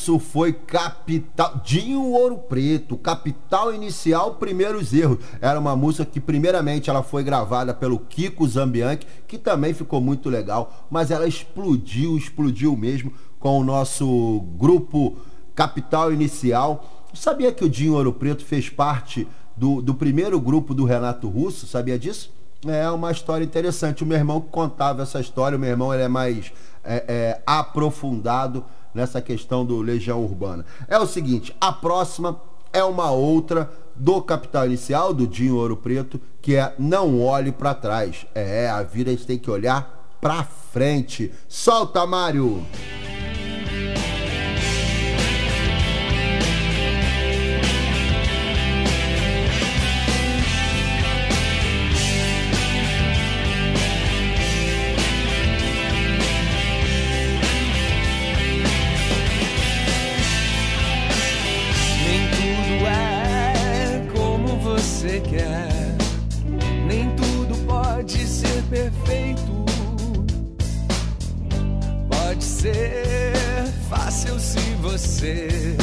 Isso 0.03 0.19
foi 0.19 0.51
Capital. 0.51 1.61
Dinho 1.63 2.03
Ouro 2.11 2.37
Preto, 2.37 2.97
Capital 2.97 3.73
Inicial, 3.73 4.35
Primeiros 4.35 4.93
Erros. 4.93 5.19
Era 5.39 5.57
uma 5.57 5.77
música 5.77 6.05
que, 6.05 6.19
primeiramente, 6.19 6.89
ela 6.89 7.01
foi 7.01 7.23
gravada 7.23 7.73
pelo 7.73 7.97
Kiko 7.97 8.45
Zambianchi, 8.45 9.07
que 9.25 9.37
também 9.37 9.73
ficou 9.73 10.01
muito 10.01 10.29
legal, 10.29 10.87
mas 10.91 11.09
ela 11.09 11.25
explodiu, 11.25 12.17
explodiu 12.17 12.75
mesmo 12.75 13.13
com 13.39 13.57
o 13.57 13.63
nosso 13.63 14.41
grupo 14.57 15.15
Capital 15.55 16.11
Inicial. 16.11 17.07
Sabia 17.13 17.53
que 17.53 17.63
o 17.63 17.69
Dinho 17.69 17.93
Ouro 17.93 18.11
Preto 18.11 18.43
fez 18.43 18.69
parte 18.69 19.25
do, 19.55 19.81
do 19.81 19.93
primeiro 19.93 20.37
grupo 20.37 20.73
do 20.73 20.83
Renato 20.83 21.29
Russo? 21.29 21.65
Sabia 21.65 21.97
disso? 21.97 22.29
É 22.67 22.89
uma 22.89 23.11
história 23.11 23.45
interessante. 23.45 24.03
O 24.03 24.05
meu 24.05 24.17
irmão 24.17 24.41
contava 24.41 25.03
essa 25.03 25.21
história, 25.21 25.57
o 25.57 25.59
meu 25.59 25.69
irmão 25.69 25.93
ele 25.93 26.03
é 26.03 26.07
mais 26.09 26.51
é, 26.83 27.05
é, 27.07 27.41
aprofundado 27.45 28.65
nessa 28.93 29.21
questão 29.21 29.65
do 29.65 29.79
Legião 29.79 30.23
Urbana. 30.23 30.65
É 30.87 30.97
o 30.97 31.07
seguinte, 31.07 31.55
a 31.59 31.71
próxima 31.71 32.39
é 32.71 32.83
uma 32.83 33.11
outra 33.11 33.69
do 33.95 34.21
Capital 34.21 34.65
Inicial, 34.65 35.13
do 35.13 35.27
Dinho 35.27 35.55
Ouro 35.55 35.77
Preto, 35.77 36.19
que 36.41 36.55
é 36.55 36.73
Não 36.79 37.21
Olhe 37.21 37.51
para 37.51 37.73
Trás. 37.73 38.25
É, 38.33 38.69
a 38.69 38.81
vida 38.81 39.11
a 39.11 39.13
gente 39.13 39.27
tem 39.27 39.37
que 39.37 39.51
olhar 39.51 40.17
pra 40.19 40.43
frente. 40.43 41.31
Solta, 41.47 42.05
Mário! 42.05 42.65
Quer, 65.29 65.95
nem 66.87 67.09
tudo 67.15 67.55
pode 67.65 68.25
ser 68.27 68.63
perfeito. 68.69 69.65
Pode 72.09 72.43
ser 72.43 73.67
fácil 73.89 74.39
se 74.39 74.59
você 74.81 75.75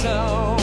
informação. 0.00 0.59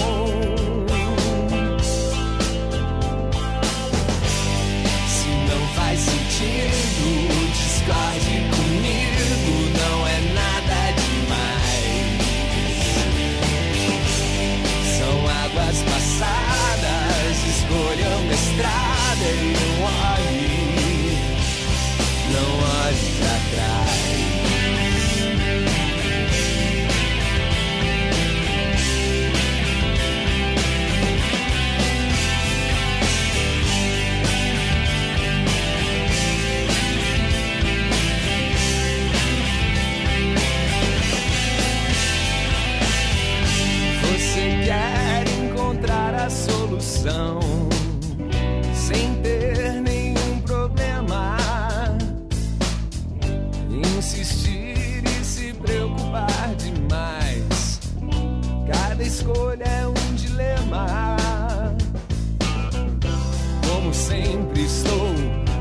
Sempre 64.27 64.63
estou 64.63 65.13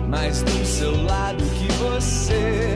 mais 0.09 0.43
do 0.43 0.67
seu 0.67 1.05
lado 1.05 1.45
que 1.45 1.73
você. 1.75 2.76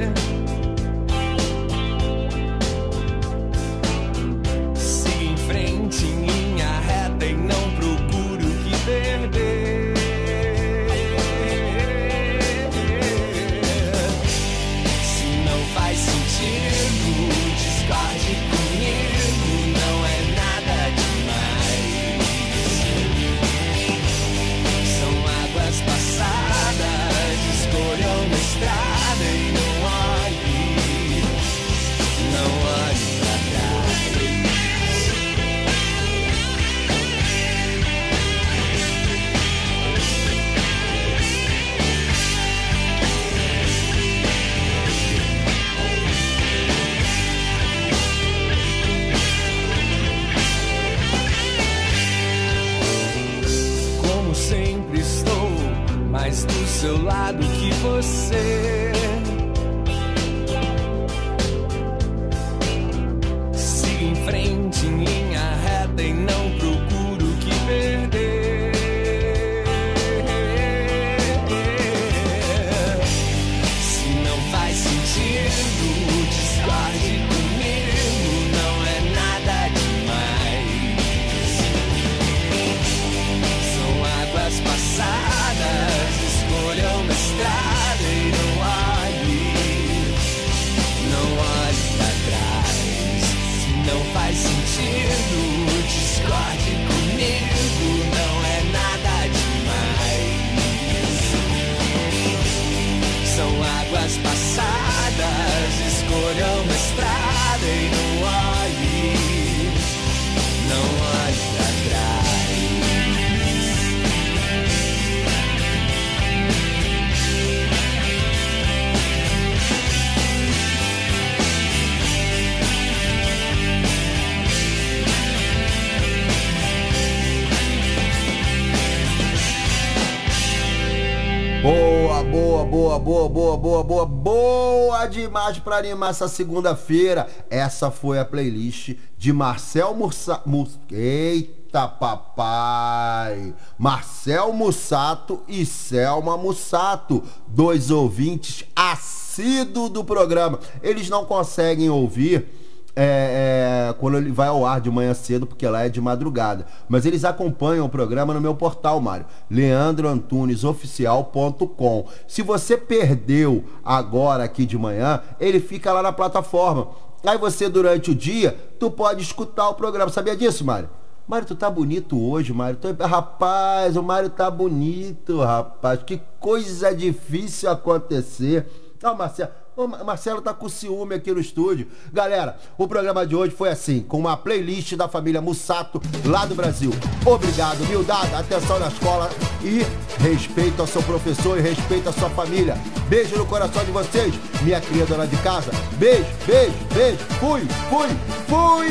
Boa 135.20 135.28
demais 135.28 135.58
pra 135.58 135.76
animar 135.78 136.10
essa 136.10 136.28
segunda-feira. 136.28 137.28
Essa 137.50 137.90
foi 137.90 138.18
a 138.18 138.24
playlist 138.24 138.96
de 139.18 139.32
Marcel 139.32 139.94
Mursa... 139.94 140.40
Mus... 140.46 140.78
Eita, 140.90 141.86
papai! 141.88 143.54
Marcel 143.78 144.52
Mussato 144.52 145.42
e 145.46 145.66
Selma 145.66 146.36
Mussato, 146.36 147.22
dois 147.46 147.90
ouvintes 147.90 148.64
assíduos 148.74 149.90
do 149.90 150.04
programa. 150.04 150.58
Eles 150.82 151.08
não 151.08 151.24
conseguem 151.24 151.90
ouvir 151.90 152.59
é, 152.96 153.88
é, 153.90 153.92
quando 153.94 154.16
ele 154.18 154.30
vai 154.32 154.48
ao 154.48 154.64
ar 154.66 154.80
de 154.80 154.90
manhã 154.90 155.14
cedo, 155.14 155.46
porque 155.46 155.66
lá 155.66 155.84
é 155.84 155.88
de 155.88 156.00
madrugada. 156.00 156.66
Mas 156.88 157.06
eles 157.06 157.24
acompanham 157.24 157.86
o 157.86 157.88
programa 157.88 158.34
no 158.34 158.40
meu 158.40 158.54
portal, 158.54 159.00
Mário. 159.00 159.26
leandroantunesoficial.com. 159.50 162.06
Se 162.26 162.42
você 162.42 162.76
perdeu 162.76 163.64
agora 163.84 164.44
aqui 164.44 164.66
de 164.66 164.76
manhã, 164.78 165.20
ele 165.38 165.60
fica 165.60 165.92
lá 165.92 166.02
na 166.02 166.12
plataforma. 166.12 166.88
Aí 167.24 167.38
você, 167.38 167.68
durante 167.68 168.10
o 168.10 168.14
dia, 168.14 168.56
tu 168.78 168.90
pode 168.90 169.22
escutar 169.22 169.68
o 169.68 169.74
programa. 169.74 170.10
Sabia 170.10 170.36
disso, 170.36 170.64
Mário? 170.64 170.88
Mário, 171.28 171.46
tu 171.46 171.54
tá 171.54 171.70
bonito 171.70 172.18
hoje, 172.20 172.52
Mário. 172.52 172.76
Tu- 172.76 172.96
Rapaz, 173.04 173.96
o 173.96 174.02
Mário 174.02 174.30
tá 174.30 174.50
bonito, 174.50 175.38
rapaz. 175.40 176.00
Que 176.04 176.20
coisa 176.40 176.92
difícil 176.94 177.70
acontecer. 177.70 178.66
Ó, 179.04 179.14
Marcelo. 179.14 179.50
Marcelo 179.88 180.40
tá 180.40 180.52
com 180.52 180.68
ciúme 180.68 181.14
aqui 181.14 181.32
no 181.32 181.40
estúdio. 181.40 181.88
Galera, 182.12 182.58
o 182.76 182.86
programa 182.88 183.26
de 183.26 183.34
hoje 183.34 183.54
foi 183.54 183.68
assim, 183.68 184.00
com 184.00 184.18
uma 184.18 184.36
playlist 184.36 184.94
da 184.94 185.08
família 185.08 185.40
Mussato, 185.40 186.00
lá 186.24 186.46
do 186.46 186.54
Brasil. 186.54 186.90
Obrigado, 187.24 187.82
humildade, 187.82 188.34
atenção 188.34 188.78
na 188.78 188.88
escola 188.88 189.30
e 189.62 189.82
respeito 190.22 190.80
ao 190.80 190.86
seu 190.86 191.02
professor 191.02 191.58
e 191.58 191.62
respeito 191.62 192.08
à 192.08 192.12
sua 192.12 192.30
família. 192.30 192.76
Beijo 193.08 193.36
no 193.36 193.46
coração 193.46 193.84
de 193.84 193.90
vocês, 193.90 194.34
minha 194.62 194.80
querida 194.80 195.06
dona 195.06 195.26
de 195.26 195.36
casa. 195.38 195.70
Beijo, 195.98 196.26
beijo, 196.46 196.74
beijo. 196.94 197.18
Fui, 197.38 197.60
fui, 197.88 198.08
fui! 198.48 198.88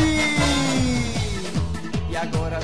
E 2.09 2.17
agora 2.17 2.59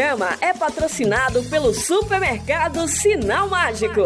programa 0.00 0.38
é 0.40 0.54
patrocinado 0.54 1.42
pelo 1.44 1.74
supermercado 1.74 2.88
Sinal 2.88 3.50
Mágico. 3.50 4.00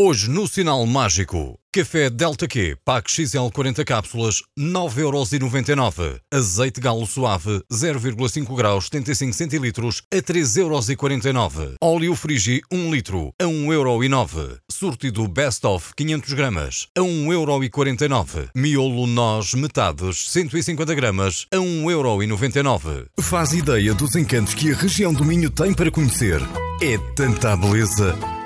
Hoje 0.00 0.30
no 0.30 0.48
Sinal 0.48 0.86
Mágico, 0.86 1.58
café 1.76 2.08
Delta 2.08 2.48
Q, 2.48 2.74
pack 2.86 3.10
XL 3.10 3.50
40 3.52 3.84
cápsulas, 3.84 4.42
9,99€. 4.58 6.20
Azeite 6.32 6.80
galo 6.80 7.06
suave, 7.06 7.60
0,5 7.70 8.56
graus, 8.56 8.86
75 8.86 9.34
centilitros, 9.34 10.02
a 10.10 10.16
3,49€. 10.16 11.74
Óleo 11.82 12.14
Frigi, 12.14 12.62
1 12.72 12.90
litro, 12.90 13.30
a 13.38 13.44
1,09€. 13.44 14.56
Sortido 14.72 15.28
Best 15.28 15.66
of, 15.66 15.92
500 15.94 16.32
gramas, 16.32 16.88
a 16.96 17.02
1,49€. 17.02 18.48
Miolo 18.56 19.06
Nós 19.06 19.52
Metades, 19.52 20.30
150 20.30 20.94
gramas, 20.94 21.46
a 21.52 21.58
1,99€. 21.58 23.08
Faz 23.20 23.52
ideia 23.52 23.92
dos 23.92 24.16
encantos 24.16 24.54
que 24.54 24.72
a 24.72 24.76
região 24.76 25.12
do 25.12 25.26
Minho 25.26 25.50
tem 25.50 25.74
para 25.74 25.90
conhecer. 25.90 26.40
É 26.80 26.96
tanta 27.14 27.54
beleza 27.54 28.16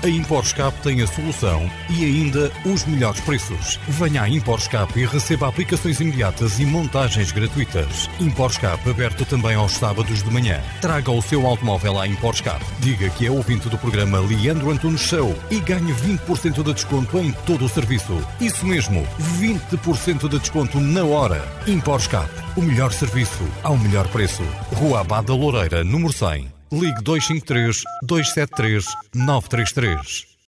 A 0.00 0.08
ImporScape 0.08 0.80
tem 0.80 1.02
a 1.02 1.06
solução 1.08 1.68
e 1.90 2.04
ainda 2.04 2.52
os 2.64 2.84
melhores 2.84 3.20
preços. 3.20 3.80
Venha 3.88 4.22
à 4.22 4.28
ImporScape 4.28 5.00
e 5.00 5.06
receba 5.06 5.48
aplicações 5.48 5.98
imediatas 5.98 6.60
e 6.60 6.64
montagens 6.64 7.32
gratuitas. 7.32 8.08
ImporScape 8.20 8.88
aberto 8.88 9.24
também 9.24 9.56
aos 9.56 9.72
sábados 9.72 10.22
de 10.22 10.30
manhã. 10.30 10.62
Traga 10.80 11.10
o 11.10 11.20
seu 11.20 11.44
automóvel 11.44 11.98
à 11.98 12.06
ImporScape. 12.06 12.64
Diga 12.78 13.10
que 13.10 13.26
é 13.26 13.30
ouvinte 13.30 13.68
do 13.68 13.76
programa 13.76 14.20
Leandro 14.20 14.70
Antunes 14.70 15.00
Show 15.00 15.34
e 15.50 15.58
ganhe 15.58 15.92
20% 15.92 16.62
de 16.62 16.74
desconto 16.74 17.18
em 17.18 17.32
todo 17.44 17.64
o 17.64 17.68
serviço. 17.68 18.24
Isso 18.40 18.64
mesmo, 18.64 19.04
20% 19.40 20.28
de 20.28 20.38
desconto 20.38 20.78
na 20.78 21.04
hora. 21.04 21.42
ImporScape, 21.66 22.30
o 22.56 22.62
melhor 22.62 22.92
serviço 22.92 23.44
ao 23.64 23.76
melhor 23.76 24.06
preço. 24.08 24.44
Rua 24.74 25.00
Abada 25.00 25.34
Loureira, 25.34 25.82
número 25.82 26.12
100. 26.12 26.57
Ligue 26.70 27.02
253 27.02 27.82
273 28.06 28.84
933. 29.12 30.27